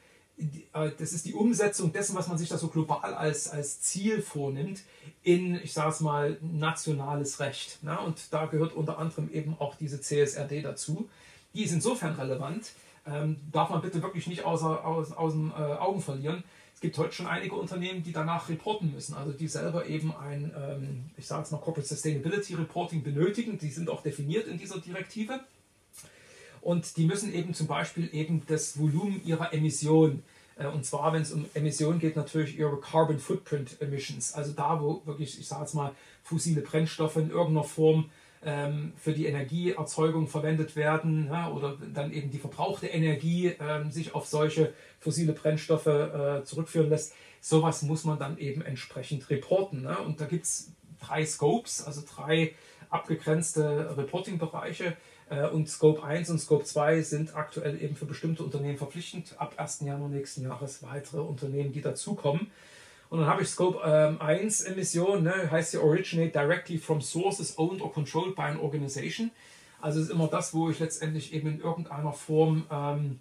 äh, 0.72 0.90
das 0.98 1.12
ist 1.12 1.26
die 1.26 1.34
Umsetzung 1.34 1.92
dessen, 1.92 2.14
was 2.16 2.28
man 2.28 2.38
sich 2.38 2.48
da 2.48 2.58
so 2.58 2.68
global 2.68 3.14
als, 3.14 3.48
als 3.48 3.80
Ziel 3.80 4.22
vornimmt, 4.22 4.82
in, 5.22 5.56
ich 5.56 5.72
sage 5.72 5.90
es 5.90 6.00
mal, 6.00 6.38
nationales 6.40 7.40
Recht. 7.40 7.82
Ne? 7.82 7.98
Und 8.00 8.32
da 8.32 8.46
gehört 8.46 8.72
unter 8.72 8.98
anderem 8.98 9.30
eben 9.32 9.56
auch 9.58 9.74
diese 9.74 10.00
CSRD 10.00 10.62
dazu. 10.62 11.08
Die 11.54 11.64
ist 11.64 11.72
insofern 11.72 12.14
relevant, 12.14 12.70
ähm, 13.08 13.36
darf 13.52 13.70
man 13.70 13.80
bitte 13.80 14.02
wirklich 14.02 14.26
nicht 14.26 14.44
außer, 14.44 14.84
aus, 14.84 15.12
aus 15.12 15.32
den 15.32 15.50
äh, 15.50 15.54
Augen 15.54 16.00
verlieren. 16.00 16.44
Es 16.74 16.80
gibt 16.80 16.96
heute 16.98 17.12
schon 17.12 17.26
einige 17.26 17.56
Unternehmen, 17.56 18.04
die 18.04 18.12
danach 18.12 18.48
reporten 18.48 18.92
müssen, 18.92 19.14
also 19.14 19.32
die 19.32 19.48
selber 19.48 19.86
eben 19.86 20.14
ein, 20.14 20.52
ähm, 20.56 21.04
ich 21.16 21.26
sage 21.26 21.42
es 21.42 21.50
mal, 21.50 21.58
Corporate 21.58 21.88
Sustainability 21.88 22.54
Reporting 22.54 23.02
benötigen. 23.02 23.58
Die 23.58 23.70
sind 23.70 23.90
auch 23.90 24.02
definiert 24.02 24.46
in 24.46 24.58
dieser 24.58 24.78
Direktive. 24.78 25.40
Und 26.60 26.96
die 26.96 27.06
müssen 27.06 27.32
eben 27.32 27.54
zum 27.54 27.66
Beispiel 27.66 28.08
eben 28.12 28.44
das 28.46 28.78
Volumen 28.78 29.20
ihrer 29.24 29.52
Emissionen, 29.52 30.22
äh, 30.56 30.66
und 30.66 30.84
zwar 30.84 31.12
wenn 31.12 31.22
es 31.22 31.32
um 31.32 31.46
Emissionen 31.54 31.98
geht, 31.98 32.16
natürlich 32.16 32.58
ihre 32.58 32.78
Carbon 32.80 33.18
Footprint 33.18 33.80
Emissions, 33.80 34.34
also 34.34 34.52
da, 34.52 34.80
wo 34.80 35.02
wirklich, 35.04 35.38
ich 35.40 35.48
sage 35.48 35.62
jetzt 35.62 35.74
mal, 35.74 35.92
fossile 36.22 36.60
Brennstoffe 36.60 37.16
in 37.16 37.30
irgendeiner 37.30 37.64
Form 37.64 38.10
für 38.40 39.12
die 39.12 39.26
Energieerzeugung 39.26 40.28
verwendet 40.28 40.76
werden 40.76 41.28
oder 41.52 41.76
dann 41.92 42.12
eben 42.12 42.30
die 42.30 42.38
verbrauchte 42.38 42.86
Energie 42.86 43.54
ähm, 43.60 43.90
sich 43.90 44.14
auf 44.14 44.26
solche 44.26 44.72
fossile 45.00 45.32
Brennstoffe 45.32 45.86
äh, 45.86 46.44
zurückführen 46.44 46.88
lässt. 46.88 47.14
Sowas 47.40 47.82
muss 47.82 48.04
man 48.04 48.18
dann 48.18 48.38
eben 48.38 48.62
entsprechend 48.62 49.28
reporten. 49.30 49.82
Ne? 49.82 49.98
Und 49.98 50.20
da 50.20 50.26
gibt 50.26 50.44
es 50.44 50.72
drei 51.00 51.24
Scopes, 51.24 51.84
also 51.84 52.02
drei 52.08 52.54
abgegrenzte 52.90 53.96
Reporting-Bereiche. 53.96 54.96
Äh, 55.30 55.46
und 55.48 55.68
Scope 55.68 56.02
1 56.02 56.30
und 56.30 56.38
Scope 56.38 56.64
2 56.64 57.02
sind 57.02 57.36
aktuell 57.36 57.82
eben 57.82 57.96
für 57.96 58.06
bestimmte 58.06 58.42
Unternehmen 58.42 58.78
verpflichtend. 58.78 59.34
Ab 59.38 59.54
1. 59.56 59.80
Januar 59.80 60.08
nächsten 60.08 60.42
Jahres 60.42 60.82
weitere 60.82 61.20
Unternehmen, 61.20 61.72
die 61.72 61.80
dazukommen. 61.80 62.50
Und 63.10 63.20
dann 63.20 63.28
habe 63.28 63.42
ich 63.42 63.48
Scope 63.48 63.80
ähm, 63.84 64.20
1 64.20 64.62
Emission, 64.62 65.22
ne, 65.22 65.50
heißt 65.50 65.74
ja 65.74 65.80
Originate 65.80 66.30
directly 66.30 66.78
from 66.78 67.00
sources 67.00 67.58
owned 67.58 67.80
or 67.80 67.92
controlled 67.92 68.36
by 68.36 68.42
an 68.42 68.60
organization. 68.60 69.30
Also 69.80 70.00
ist 70.00 70.10
immer 70.10 70.28
das, 70.28 70.52
wo 70.52 70.70
ich 70.70 70.78
letztendlich 70.78 71.32
eben 71.32 71.48
in 71.48 71.60
irgendeiner 71.60 72.12
Form 72.12 72.66
ähm, 72.70 73.20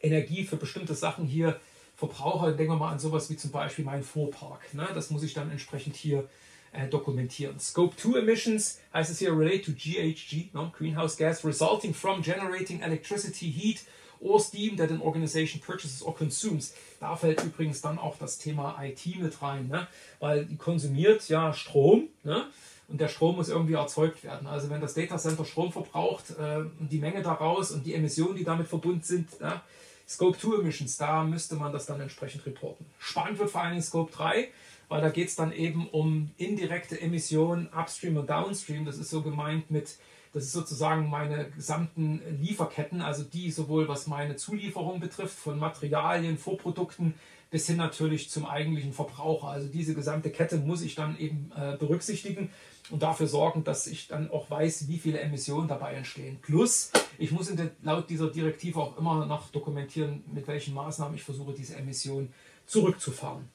Energie 0.00 0.44
für 0.44 0.56
bestimmte 0.56 0.94
Sachen 0.94 1.26
hier 1.26 1.58
verbrauche. 1.96 2.54
Denken 2.54 2.74
wir 2.74 2.78
mal 2.78 2.92
an 2.92 2.98
sowas 2.98 3.30
wie 3.30 3.36
zum 3.36 3.50
Beispiel 3.50 3.84
meinen 3.84 4.02
Fuhrpark. 4.02 4.74
Ne? 4.74 4.86
Das 4.94 5.10
muss 5.10 5.22
ich 5.22 5.34
dann 5.34 5.50
entsprechend 5.50 5.96
hier 5.96 6.28
äh, 6.72 6.88
dokumentieren. 6.88 7.58
Scope 7.58 7.96
2 7.96 8.18
Emissions 8.18 8.80
heißt 8.92 9.10
es 9.10 9.18
hier 9.18 9.36
relate 9.36 9.62
to 9.62 9.72
GHG, 9.72 10.50
no? 10.52 10.70
Greenhouse 10.76 11.16
Gas, 11.16 11.44
resulting 11.44 11.94
from 11.94 12.22
generating 12.22 12.80
electricity, 12.80 13.50
heat 13.50 13.84
or 14.20 14.40
steam 14.40 14.76
that 14.76 14.90
an 14.90 15.00
organization 15.00 15.60
purchases 15.60 16.02
or 16.02 16.14
consumes. 16.14 16.74
Da 17.00 17.16
fällt 17.16 17.42
übrigens 17.44 17.80
dann 17.80 17.98
auch 17.98 18.16
das 18.18 18.38
Thema 18.38 18.76
IT 18.82 19.04
mit 19.18 19.40
rein, 19.42 19.68
ne? 19.68 19.86
weil 20.20 20.44
die 20.46 20.56
konsumiert 20.56 21.28
ja 21.28 21.52
Strom 21.52 22.08
ne? 22.24 22.46
und 22.88 23.00
der 23.00 23.08
Strom 23.08 23.36
muss 23.36 23.48
irgendwie 23.48 23.74
erzeugt 23.74 24.24
werden. 24.24 24.46
Also 24.46 24.70
wenn 24.70 24.80
das 24.80 24.94
Datacenter 24.94 25.44
Strom 25.44 25.72
verbraucht, 25.72 26.30
äh, 26.38 26.64
die 26.78 26.98
Menge 26.98 27.22
daraus 27.22 27.70
und 27.70 27.84
die 27.84 27.94
Emissionen, 27.94 28.36
die 28.36 28.44
damit 28.44 28.68
verbunden 28.68 29.02
sind, 29.02 29.40
ne? 29.40 29.60
Scope 30.08 30.38
2 30.38 30.60
Emissions, 30.60 30.96
da 30.98 31.24
müsste 31.24 31.56
man 31.56 31.72
das 31.72 31.86
dann 31.86 32.00
entsprechend 32.00 32.46
reporten. 32.46 32.86
Spannend 33.00 33.40
wird 33.40 33.50
vor 33.50 33.68
Dingen 33.68 33.82
Scope 33.82 34.12
3 34.12 34.50
weil 34.88 35.00
da 35.00 35.08
geht 35.08 35.28
es 35.28 35.36
dann 35.36 35.52
eben 35.52 35.88
um 35.88 36.30
indirekte 36.36 37.00
Emissionen 37.00 37.68
upstream 37.76 38.16
und 38.16 38.30
downstream. 38.30 38.84
Das 38.84 38.98
ist 38.98 39.10
so 39.10 39.22
gemeint 39.22 39.70
mit, 39.70 39.96
das 40.36 40.44
ist 40.44 40.52
sozusagen 40.52 41.08
meine 41.08 41.50
gesamten 41.50 42.20
Lieferketten, 42.42 43.00
also 43.00 43.22
die 43.22 43.50
sowohl 43.50 43.88
was 43.88 44.06
meine 44.06 44.36
Zulieferung 44.36 45.00
betrifft, 45.00 45.34
von 45.34 45.58
Materialien, 45.58 46.36
Vorprodukten 46.36 47.14
bis 47.50 47.66
hin 47.68 47.78
natürlich 47.78 48.28
zum 48.28 48.44
eigentlichen 48.44 48.92
Verbraucher. 48.92 49.48
Also 49.48 49.68
diese 49.68 49.94
gesamte 49.94 50.30
Kette 50.30 50.58
muss 50.58 50.82
ich 50.82 50.94
dann 50.94 51.18
eben 51.18 51.52
äh, 51.56 51.78
berücksichtigen 51.78 52.50
und 52.90 53.02
dafür 53.02 53.28
sorgen, 53.28 53.64
dass 53.64 53.86
ich 53.86 54.08
dann 54.08 54.30
auch 54.30 54.50
weiß, 54.50 54.88
wie 54.88 54.98
viele 54.98 55.20
Emissionen 55.20 55.68
dabei 55.68 55.94
entstehen. 55.94 56.36
Plus, 56.42 56.90
ich 57.16 57.30
muss 57.30 57.48
der, 57.54 57.70
laut 57.82 58.10
dieser 58.10 58.28
Direktive 58.28 58.78
auch 58.78 58.98
immer 58.98 59.24
noch 59.24 59.48
dokumentieren, 59.48 60.22
mit 60.30 60.46
welchen 60.48 60.74
Maßnahmen 60.74 61.14
ich 61.14 61.22
versuche, 61.22 61.54
diese 61.54 61.76
Emissionen 61.76 62.30
zurückzufahren. 62.66 63.48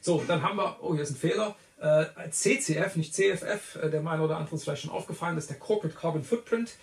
So, 0.00 0.24
dann 0.26 0.42
haben 0.42 0.56
wir, 0.56 0.78
oh, 0.80 0.94
hier 0.94 1.02
ist 1.02 1.10
ein 1.10 1.16
Fehler. 1.16 1.56
Äh, 1.80 2.06
CCF, 2.30 2.96
nicht 2.96 3.14
CFF, 3.14 3.76
äh, 3.76 3.90
der 3.90 4.02
meine 4.02 4.22
oder 4.22 4.36
andere 4.36 4.56
ist 4.56 4.64
vielleicht 4.64 4.82
schon 4.82 4.90
aufgefallen, 4.90 5.38
ist 5.38 5.50
der 5.50 5.58
Corporate 5.58 5.96
Carbon 5.96 6.24
Footprint. 6.24 6.76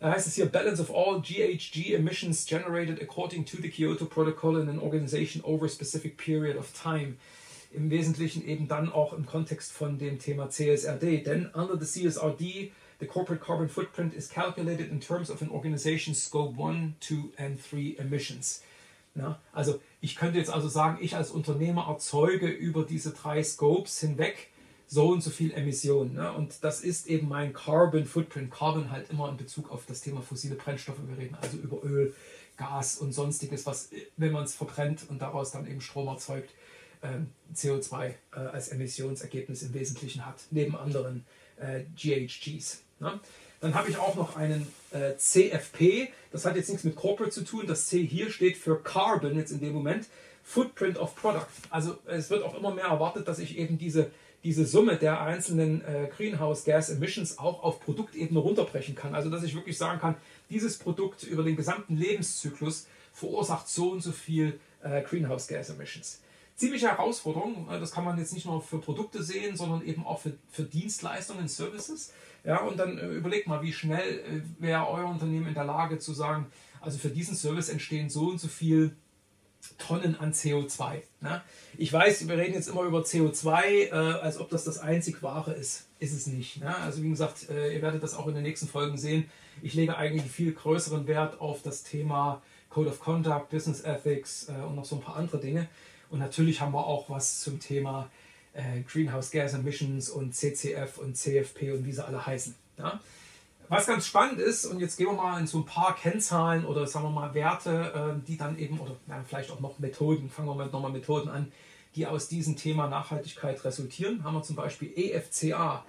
Da 0.00 0.12
heißt 0.12 0.26
es 0.26 0.36
hier 0.36 0.46
Balance 0.46 0.80
of 0.80 0.90
all 0.94 1.20
GHG 1.20 1.94
emissions 1.94 2.46
generated 2.46 3.02
according 3.02 3.44
to 3.44 3.56
the 3.60 3.68
Kyoto 3.68 4.06
Protocol 4.06 4.60
in 4.60 4.68
an 4.68 4.78
organization 4.78 5.42
over 5.42 5.66
a 5.66 5.68
specific 5.68 6.16
period 6.16 6.56
of 6.56 6.72
time. 6.72 7.16
Im 7.72 7.90
Wesentlichen 7.90 8.46
eben 8.46 8.68
dann 8.68 8.90
auch 8.90 9.12
im 9.12 9.26
Kontext 9.26 9.72
von 9.72 9.98
dem 9.98 10.18
Thema 10.18 10.48
CSRD. 10.48 11.24
Denn 11.24 11.50
under 11.52 11.76
the 11.78 11.84
CSRD, 11.84 12.70
the 13.00 13.06
corporate 13.06 13.44
carbon 13.44 13.68
footprint 13.68 14.14
is 14.14 14.30
calculated 14.30 14.90
in 14.90 15.00
terms 15.00 15.30
of 15.30 15.42
an 15.42 15.50
organization's 15.50 16.24
scope 16.24 16.56
1, 16.56 16.94
2 17.00 17.32
and 17.36 17.60
3 17.60 17.96
emissions. 17.98 18.62
Ja, 19.14 19.40
also 19.52 19.80
ich 20.00 20.16
könnte 20.16 20.38
jetzt 20.38 20.50
also 20.50 20.68
sagen, 20.68 20.98
ich 21.00 21.16
als 21.16 21.30
Unternehmer 21.30 21.86
erzeuge 21.88 22.46
über 22.46 22.84
diese 22.84 23.12
drei 23.12 23.42
Scopes 23.42 24.00
hinweg 24.00 24.50
so 24.86 25.08
und 25.08 25.22
so 25.22 25.30
viel 25.30 25.52
Emissionen. 25.52 26.14
Ne? 26.14 26.32
Und 26.32 26.64
das 26.64 26.80
ist 26.80 27.08
eben 27.08 27.28
mein 27.28 27.52
Carbon 27.52 28.06
Footprint. 28.06 28.50
Carbon 28.50 28.90
halt 28.90 29.10
immer 29.10 29.28
in 29.28 29.36
Bezug 29.36 29.70
auf 29.70 29.84
das 29.86 30.00
Thema 30.00 30.22
fossile 30.22 30.54
Brennstoffe. 30.54 30.98
Wir 31.06 31.18
reden 31.18 31.36
also 31.40 31.58
über 31.58 31.84
Öl, 31.84 32.14
Gas 32.56 32.96
und 32.96 33.12
sonstiges, 33.12 33.66
was, 33.66 33.90
wenn 34.16 34.32
man 34.32 34.44
es 34.44 34.54
verbrennt 34.54 35.04
und 35.08 35.20
daraus 35.20 35.52
dann 35.52 35.66
eben 35.66 35.80
Strom 35.80 36.08
erzeugt, 36.08 36.50
ähm, 37.02 37.28
CO2 37.54 38.06
äh, 38.06 38.14
als 38.38 38.68
Emissionsergebnis 38.68 39.62
im 39.62 39.74
Wesentlichen 39.74 40.26
hat, 40.26 40.40
neben 40.50 40.74
anderen 40.74 41.24
äh, 41.56 41.84
GHGs. 41.94 42.82
Ne? 42.98 43.20
Dann 43.60 43.74
habe 43.74 43.90
ich 43.90 43.96
auch 43.98 44.14
noch 44.14 44.36
einen 44.36 44.66
äh, 44.92 45.16
CFP, 45.16 46.08
das 46.30 46.44
hat 46.44 46.56
jetzt 46.56 46.68
nichts 46.68 46.84
mit 46.84 46.96
Corporate 46.96 47.32
zu 47.32 47.44
tun, 47.44 47.66
das 47.66 47.86
C 47.86 48.04
hier 48.04 48.30
steht 48.30 48.56
für 48.56 48.80
Carbon 48.82 49.36
jetzt 49.36 49.50
in 49.50 49.60
dem 49.60 49.72
Moment, 49.72 50.06
Footprint 50.44 50.96
of 50.96 51.14
Product. 51.16 51.46
Also 51.70 51.98
es 52.06 52.30
wird 52.30 52.42
auch 52.42 52.56
immer 52.56 52.72
mehr 52.72 52.86
erwartet, 52.86 53.28
dass 53.28 53.38
ich 53.38 53.58
eben 53.58 53.78
diese 53.78 54.10
diese 54.44 54.66
Summe 54.66 54.96
der 54.96 55.20
einzelnen 55.20 55.82
äh, 55.84 56.08
Greenhouse 56.16 56.64
Gas 56.64 56.90
Emissions 56.90 57.38
auch 57.38 57.62
auf 57.62 57.80
Produktebene 57.80 58.38
runterbrechen 58.38 58.94
kann. 58.94 59.14
Also 59.14 59.30
dass 59.30 59.42
ich 59.42 59.54
wirklich 59.54 59.76
sagen 59.76 60.00
kann, 60.00 60.14
dieses 60.50 60.78
Produkt 60.78 61.24
über 61.24 61.42
den 61.42 61.56
gesamten 61.56 61.96
Lebenszyklus 61.96 62.86
verursacht 63.12 63.68
so 63.68 63.90
und 63.90 64.00
so 64.00 64.12
viel 64.12 64.60
äh, 64.82 65.02
Greenhouse 65.02 65.48
Gas 65.48 65.70
Emissions. 65.70 66.20
Ziemliche 66.58 66.88
Herausforderung, 66.88 67.68
das 67.70 67.92
kann 67.92 68.04
man 68.04 68.18
jetzt 68.18 68.32
nicht 68.32 68.44
nur 68.44 68.60
für 68.60 68.78
Produkte 68.78 69.22
sehen, 69.22 69.56
sondern 69.56 69.80
eben 69.86 70.04
auch 70.04 70.20
für, 70.20 70.32
für 70.50 70.64
Dienstleistungen, 70.64 71.48
Services. 71.48 72.12
Ja, 72.44 72.58
und 72.62 72.76
dann 72.78 72.98
äh, 72.98 73.06
überlegt 73.08 73.46
mal, 73.46 73.62
wie 73.62 73.72
schnell 73.72 74.18
äh, 74.18 74.62
wäre 74.62 74.88
euer 74.88 75.06
Unternehmen 75.06 75.46
in 75.46 75.54
der 75.54 75.64
Lage 75.64 75.98
zu 75.98 76.12
sagen, 76.12 76.46
also 76.80 76.98
für 76.98 77.10
diesen 77.10 77.36
Service 77.36 77.68
entstehen 77.68 78.10
so 78.10 78.28
und 78.28 78.40
so 78.40 78.48
viel 78.48 78.96
Tonnen 79.78 80.18
an 80.18 80.32
CO2. 80.32 81.02
Ne? 81.20 81.42
Ich 81.76 81.92
weiß, 81.92 82.26
wir 82.26 82.36
reden 82.36 82.54
jetzt 82.54 82.68
immer 82.68 82.82
über 82.82 83.00
CO2, 83.00 83.62
äh, 83.62 83.90
als 83.90 84.38
ob 84.38 84.50
das 84.50 84.64
das 84.64 84.78
einzig 84.78 85.22
wahre 85.22 85.52
ist. 85.52 85.86
Ist 86.00 86.12
es 86.12 86.26
nicht. 86.26 86.60
Ne? 86.60 86.76
Also 86.76 87.02
wie 87.02 87.10
gesagt, 87.10 87.48
äh, 87.50 87.74
ihr 87.74 87.82
werdet 87.82 88.02
das 88.02 88.14
auch 88.14 88.26
in 88.26 88.34
den 88.34 88.42
nächsten 88.42 88.68
Folgen 88.68 88.98
sehen. 88.98 89.30
Ich 89.62 89.74
lege 89.74 89.96
eigentlich 89.96 90.30
viel 90.30 90.52
größeren 90.52 91.06
Wert 91.06 91.40
auf 91.40 91.62
das 91.62 91.82
Thema 91.82 92.42
Code 92.70 92.90
of 92.90 93.00
Conduct, 93.00 93.50
Business 93.50 93.80
Ethics 93.82 94.48
äh, 94.48 94.64
und 94.64 94.76
noch 94.76 94.84
so 94.84 94.96
ein 94.96 95.02
paar 95.02 95.16
andere 95.16 95.38
Dinge. 95.38 95.68
Und 96.10 96.20
natürlich 96.20 96.60
haben 96.60 96.72
wir 96.72 96.86
auch 96.86 97.10
was 97.10 97.40
zum 97.40 97.60
Thema 97.60 98.10
äh, 98.54 98.82
Greenhouse 98.82 99.30
Gas 99.30 99.54
Emissions 99.54 100.08
und 100.08 100.34
CCF 100.34 100.98
und 100.98 101.16
CFP 101.16 101.72
und 101.72 101.84
wie 101.84 101.92
sie 101.92 102.04
alle 102.04 102.24
heißen. 102.24 102.54
Ja? 102.78 103.00
Was 103.68 103.86
ganz 103.86 104.06
spannend 104.06 104.40
ist, 104.40 104.64
und 104.64 104.80
jetzt 104.80 104.96
gehen 104.96 105.08
wir 105.08 105.12
mal 105.12 105.38
in 105.38 105.46
so 105.46 105.58
ein 105.58 105.66
paar 105.66 105.94
Kennzahlen 105.94 106.64
oder 106.64 106.86
sagen 106.86 107.04
wir 107.04 107.10
mal 107.10 107.34
Werte, 107.34 107.92
ähm, 107.94 108.24
die 108.26 108.38
dann 108.38 108.58
eben, 108.58 108.80
oder 108.80 108.96
ja, 109.06 109.22
vielleicht 109.26 109.50
auch 109.50 109.60
noch 109.60 109.78
Methoden, 109.78 110.30
fangen 110.30 110.48
wir 110.48 110.54
mit 110.54 110.72
nochmal 110.72 110.90
Methoden 110.90 111.28
an, 111.28 111.52
die 111.94 112.06
aus 112.06 112.28
diesem 112.28 112.56
Thema 112.56 112.88
Nachhaltigkeit 112.88 113.62
resultieren. 113.64 114.24
Haben 114.24 114.34
wir 114.34 114.42
zum 114.42 114.56
Beispiel 114.56 114.90
EFCA, 114.96 115.84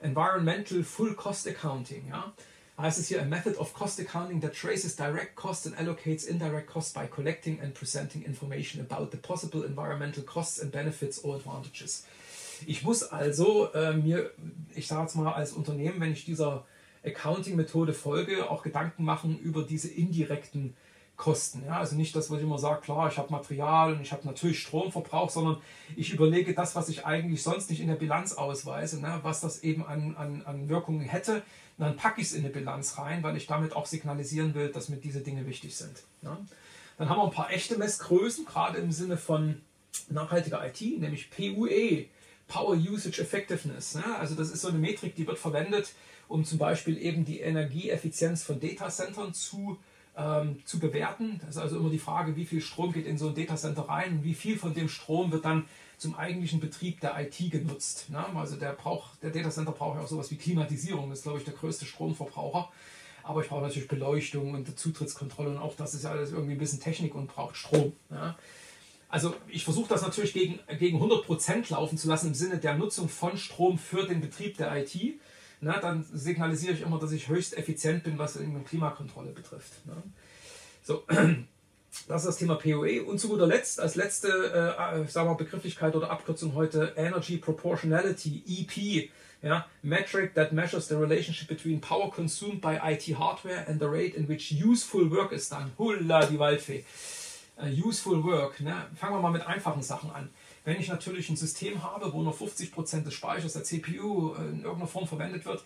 Environmental 0.00 0.84
Full 0.84 1.14
Cost 1.14 1.48
Accounting. 1.48 2.08
Ja? 2.10 2.32
Heißt 2.76 2.98
es 2.98 3.06
hier, 3.06 3.22
a 3.22 3.24
method 3.24 3.56
of 3.56 3.72
cost 3.72 4.00
accounting 4.00 4.40
that 4.40 4.52
traces 4.52 4.96
direct 4.96 5.36
costs 5.36 5.64
and 5.64 5.76
allocates 5.78 6.26
indirect 6.26 6.66
costs 6.66 6.92
by 6.92 7.06
collecting 7.06 7.60
and 7.60 7.72
presenting 7.72 8.24
information 8.24 8.80
about 8.80 9.12
the 9.12 9.16
possible 9.16 9.64
environmental 9.64 10.24
costs 10.24 10.60
and 10.60 10.72
benefits 10.72 11.22
or 11.22 11.36
advantages. 11.36 12.04
Ich 12.66 12.82
muss 12.82 13.04
also 13.04 13.72
äh, 13.74 13.92
mir, 13.92 14.32
ich 14.74 14.88
sage 14.88 15.02
jetzt 15.02 15.14
mal 15.14 15.32
als 15.32 15.52
Unternehmen, 15.52 16.00
wenn 16.00 16.12
ich 16.12 16.24
dieser 16.24 16.64
Accounting-Methode 17.04 17.92
folge, 17.92 18.50
auch 18.50 18.62
Gedanken 18.62 19.04
machen 19.04 19.38
über 19.38 19.62
diese 19.62 19.88
indirekten 19.88 20.74
Kosten. 21.16 21.62
Ja, 21.66 21.78
also 21.78 21.94
nicht 21.94 22.14
das, 22.16 22.28
was 22.30 22.38
ich 22.38 22.44
immer 22.44 22.58
sage, 22.58 22.80
klar, 22.80 23.08
ich 23.08 23.18
habe 23.18 23.30
Material 23.30 23.94
und 23.94 24.00
ich 24.00 24.12
habe 24.12 24.26
natürlich 24.26 24.60
Stromverbrauch, 24.60 25.30
sondern 25.30 25.58
ich 25.94 26.12
überlege 26.12 26.54
das, 26.54 26.74
was 26.74 26.88
ich 26.88 27.06
eigentlich 27.06 27.42
sonst 27.42 27.70
nicht 27.70 27.80
in 27.80 27.86
der 27.86 27.94
Bilanz 27.94 28.32
ausweise, 28.32 29.00
ne, 29.00 29.20
was 29.22 29.40
das 29.40 29.62
eben 29.62 29.86
an, 29.86 30.16
an, 30.16 30.42
an 30.44 30.68
Wirkungen 30.68 31.02
hätte. 31.02 31.36
Und 31.76 31.86
dann 31.86 31.96
packe 31.96 32.20
ich 32.20 32.28
es 32.28 32.32
in 32.32 32.44
eine 32.44 32.52
Bilanz 32.52 32.98
rein, 32.98 33.22
weil 33.22 33.36
ich 33.36 33.46
damit 33.46 33.76
auch 33.76 33.86
signalisieren 33.86 34.54
will, 34.54 34.70
dass 34.70 34.88
mir 34.88 34.96
diese 34.96 35.20
Dinge 35.20 35.46
wichtig 35.46 35.76
sind. 35.76 36.02
Ja. 36.22 36.36
Dann 36.98 37.08
haben 37.08 37.18
wir 37.18 37.24
ein 37.24 37.30
paar 37.30 37.50
echte 37.50 37.78
Messgrößen, 37.78 38.44
gerade 38.44 38.78
im 38.78 38.90
Sinne 38.90 39.16
von 39.16 39.60
nachhaltiger 40.08 40.66
IT, 40.66 40.80
nämlich 40.80 41.30
PUE, 41.30 42.06
Power 42.48 42.74
Usage 42.74 43.20
Effectiveness. 43.20 43.94
Ne? 43.94 44.04
Also 44.18 44.34
das 44.34 44.50
ist 44.50 44.62
so 44.62 44.68
eine 44.68 44.78
Metrik, 44.78 45.14
die 45.14 45.26
wird 45.26 45.38
verwendet, 45.38 45.92
um 46.28 46.44
zum 46.44 46.58
Beispiel 46.58 46.98
eben 46.98 47.24
die 47.24 47.40
Energieeffizienz 47.40 48.42
von 48.42 48.60
Datacentern 48.60 49.32
zu, 49.34 49.78
ähm, 50.16 50.62
zu 50.64 50.78
bewerten. 50.78 51.40
Das 51.40 51.56
ist 51.56 51.62
also 51.62 51.76
immer 51.76 51.90
die 51.90 51.98
Frage, 51.98 52.36
wie 52.36 52.44
viel 52.44 52.60
Strom 52.60 52.92
geht 52.92 53.06
in 53.06 53.18
so 53.18 53.28
ein 53.28 53.34
Datacenter 53.34 53.88
rein 53.88 54.18
und 54.18 54.24
wie 54.24 54.34
viel 54.34 54.58
von 54.58 54.74
dem 54.74 54.88
Strom 54.88 55.32
wird 55.32 55.44
dann 55.44 55.64
zum 55.96 56.14
eigentlichen 56.14 56.60
Betrieb 56.60 57.00
der 57.00 57.18
IT 57.20 57.50
genutzt. 57.50 58.10
Ne? 58.10 58.24
Also 58.34 58.56
der, 58.56 58.72
braucht, 58.72 59.22
der 59.22 59.30
Datacenter 59.30 59.72
braucht 59.72 59.96
ja 59.96 60.04
auch 60.04 60.08
sowas 60.08 60.30
wie 60.30 60.36
Klimatisierung, 60.36 61.10
das 61.10 61.20
ist 61.20 61.22
glaube 61.24 61.38
ich 61.38 61.44
der 61.44 61.54
größte 61.54 61.84
Stromverbraucher. 61.84 62.70
Aber 63.22 63.40
ich 63.40 63.48
brauche 63.48 63.62
natürlich 63.62 63.88
Beleuchtung 63.88 64.52
und 64.52 64.78
Zutrittskontrolle 64.78 65.50
und 65.50 65.58
auch 65.58 65.74
das 65.76 65.94
ist 65.94 66.04
ja 66.04 66.10
alles 66.10 66.30
irgendwie 66.30 66.52
ein 66.52 66.58
bisschen 66.58 66.80
Technik 66.80 67.14
und 67.14 67.26
braucht 67.26 67.56
Strom. 67.56 67.92
Ja? 68.10 68.36
Also 69.08 69.34
ich 69.48 69.64
versuche 69.64 69.88
das 69.88 70.02
natürlich 70.02 70.32
gegen, 70.32 70.58
gegen 70.78 71.00
100% 71.00 71.70
laufen 71.70 71.96
zu 71.96 72.08
lassen 72.08 72.28
im 72.28 72.34
Sinne 72.34 72.58
der 72.58 72.76
Nutzung 72.76 73.08
von 73.08 73.36
Strom 73.38 73.78
für 73.78 74.06
den 74.06 74.20
Betrieb 74.20 74.56
der 74.56 74.76
IT 74.76 74.94
na, 75.64 75.80
dann 75.80 76.04
signalisiere 76.12 76.74
ich 76.74 76.82
immer, 76.82 76.98
dass 76.98 77.12
ich 77.12 77.28
höchst 77.28 77.56
effizient 77.56 78.04
bin, 78.04 78.18
was 78.18 78.38
Klimakontrolle 78.66 79.30
betrifft. 79.30 79.86
Ne? 79.86 79.94
So, 80.82 81.04
das 82.08 82.22
ist 82.22 82.26
das 82.26 82.36
Thema 82.36 82.56
POE. 82.56 83.02
Und 83.02 83.18
zu 83.18 83.28
guter 83.28 83.46
Letzt, 83.46 83.80
als 83.80 83.94
letzte 83.94 84.28
äh, 84.28 85.00
äh, 85.00 85.08
sagen 85.08 85.28
wir 85.28 85.36
Begrifflichkeit 85.36 85.96
oder 85.96 86.10
Abkürzung 86.10 86.54
heute, 86.54 86.92
Energy 86.96 87.38
Proportionality, 87.38 88.42
EP. 88.46 89.10
Ja, 89.42 89.66
metric 89.82 90.34
that 90.34 90.52
measures 90.52 90.88
the 90.88 90.94
relationship 90.94 91.48
between 91.48 91.78
power 91.78 92.10
consumed 92.10 92.62
by 92.62 92.78
IT 92.82 93.18
hardware 93.18 93.66
and 93.68 93.78
the 93.78 93.86
rate 93.86 94.16
in 94.16 94.26
which 94.26 94.52
useful 94.52 95.10
work 95.10 95.32
is 95.32 95.50
done. 95.50 95.70
Hulla, 95.78 96.24
die 96.26 96.38
Waldfee. 96.38 96.84
Uh, 97.58 97.66
useful 97.66 98.24
work. 98.24 98.60
Ne? 98.60 98.74
Fangen 98.96 99.14
wir 99.14 99.20
mal 99.20 99.32
mit 99.32 99.46
einfachen 99.46 99.82
Sachen 99.82 100.10
an. 100.10 100.30
Wenn 100.64 100.80
ich 100.80 100.88
natürlich 100.88 101.28
ein 101.28 101.36
System 101.36 101.82
habe, 101.82 102.12
wo 102.12 102.22
nur 102.22 102.34
50% 102.34 103.02
des 103.02 103.14
Speichers 103.14 103.52
der 103.52 103.64
CPU 103.64 104.34
in 104.34 104.62
irgendeiner 104.62 104.86
Form 104.86 105.06
verwendet 105.06 105.44
wird, 105.44 105.62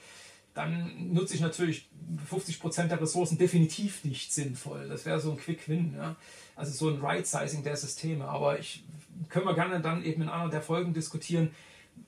dann 0.55 1.13
nutze 1.13 1.35
ich 1.35 1.41
natürlich 1.41 1.89
50% 2.31 2.89
der 2.89 3.01
Ressourcen 3.01 3.39
definitiv 3.39 4.05
nicht 4.05 4.33
sinnvoll. 4.33 4.89
Das 4.89 5.07
wäre 5.07 5.21
so 5.21 5.31
ein 5.31 5.37
Quick-Win. 5.37 5.95
Ja? 5.97 6.17
Also 6.57 6.73
so 6.73 6.89
ein 6.93 7.01
Right-Sizing 7.01 7.63
der 7.63 7.77
Systeme. 7.77 8.25
Aber 8.25 8.59
ich 8.59 8.83
können 9.29 9.47
wir 9.47 9.55
gerne 9.55 9.81
dann 9.81 10.05
eben 10.05 10.23
in 10.23 10.29
einer 10.29 10.51
der 10.51 10.63
Folgen 10.63 10.95
diskutieren, 10.95 11.51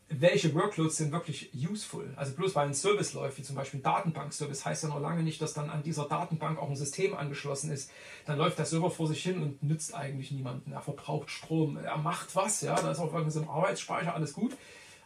welche 0.08 0.54
Workloads 0.54 0.96
sind 0.96 1.12
wirklich 1.12 1.50
useful. 1.54 2.12
Also 2.16 2.34
bloß 2.34 2.54
weil 2.54 2.66
ein 2.66 2.74
Service 2.74 3.12
läuft, 3.12 3.38
wie 3.38 3.42
zum 3.42 3.54
Beispiel 3.56 3.80
ein 3.80 3.84
Datenbank-Service, 3.84 4.64
heißt 4.64 4.82
ja 4.82 4.88
noch 4.88 5.00
lange 5.00 5.22
nicht, 5.22 5.40
dass 5.40 5.54
dann 5.54 5.70
an 5.70 5.82
dieser 5.82 6.06
Datenbank 6.06 6.58
auch 6.58 6.68
ein 6.68 6.76
System 6.76 7.14
angeschlossen 7.14 7.70
ist. 7.70 7.90
Dann 8.26 8.36
läuft 8.36 8.58
der 8.58 8.66
Server 8.66 8.90
vor 8.90 9.06
sich 9.06 9.22
hin 9.22 9.40
und 9.40 9.62
nützt 9.62 9.94
eigentlich 9.94 10.32
niemanden. 10.32 10.72
Er 10.72 10.82
verbraucht 10.82 11.30
Strom, 11.30 11.76
er 11.76 11.96
macht 11.96 12.34
was, 12.34 12.60
ja, 12.60 12.74
da 12.74 12.90
ist 12.90 12.98
auch 12.98 13.12
irgendwas 13.12 13.36
im 13.36 13.48
Arbeitsspeicher, 13.48 14.14
alles 14.14 14.32
gut, 14.32 14.56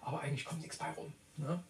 aber 0.01 0.21
eigentlich 0.21 0.45
kommt 0.45 0.63
nichts 0.63 0.79
bei 0.79 0.91
rum. 0.97 1.13
Ne? 1.37 1.63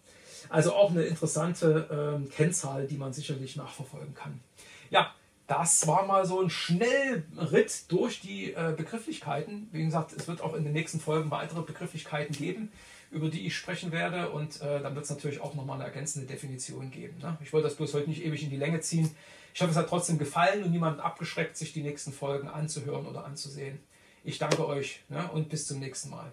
Also 0.48 0.74
auch 0.74 0.90
eine 0.90 1.02
interessante 1.02 1.88
ähm, 1.90 2.30
Kennzahl, 2.30 2.86
die 2.86 2.96
man 2.96 3.12
sicherlich 3.12 3.56
nachverfolgen 3.56 4.14
kann. 4.14 4.40
Ja, 4.90 5.12
das 5.46 5.86
war 5.86 6.06
mal 6.06 6.24
so 6.24 6.40
ein 6.40 6.50
Schnellritt 6.50 7.90
durch 7.92 8.20
die 8.20 8.52
äh, 8.52 8.74
Begrifflichkeiten. 8.76 9.68
Wie 9.72 9.84
gesagt, 9.84 10.12
es 10.12 10.28
wird 10.28 10.40
auch 10.40 10.54
in 10.54 10.64
den 10.64 10.72
nächsten 10.72 11.00
Folgen 11.00 11.30
weitere 11.30 11.62
Begrifflichkeiten 11.62 12.34
geben 12.34 12.72
über 13.14 13.28
die 13.28 13.46
ich 13.46 13.56
sprechen 13.56 13.92
werde. 13.92 14.30
Und 14.30 14.60
äh, 14.60 14.82
dann 14.82 14.94
wird 14.94 15.04
es 15.04 15.10
natürlich 15.10 15.40
auch 15.40 15.54
nochmal 15.54 15.76
eine 15.76 15.84
ergänzende 15.84 16.26
Definition 16.26 16.90
geben. 16.90 17.18
Ne? 17.18 17.38
Ich 17.42 17.52
wollte 17.52 17.68
das 17.68 17.76
bloß 17.76 17.94
heute 17.94 18.10
nicht 18.10 18.24
ewig 18.24 18.42
in 18.42 18.50
die 18.50 18.56
Länge 18.56 18.80
ziehen. 18.80 19.10
Ich 19.54 19.62
hoffe, 19.62 19.70
es 19.70 19.76
hat 19.76 19.88
trotzdem 19.88 20.18
gefallen 20.18 20.64
und 20.64 20.72
niemanden 20.72 21.00
abgeschreckt, 21.00 21.56
sich 21.56 21.72
die 21.72 21.82
nächsten 21.82 22.12
Folgen 22.12 22.48
anzuhören 22.48 23.06
oder 23.06 23.24
anzusehen. 23.24 23.78
Ich 24.24 24.38
danke 24.38 24.66
euch 24.66 25.00
ne? 25.08 25.30
und 25.30 25.48
bis 25.48 25.66
zum 25.66 25.78
nächsten 25.78 26.10
Mal. 26.10 26.32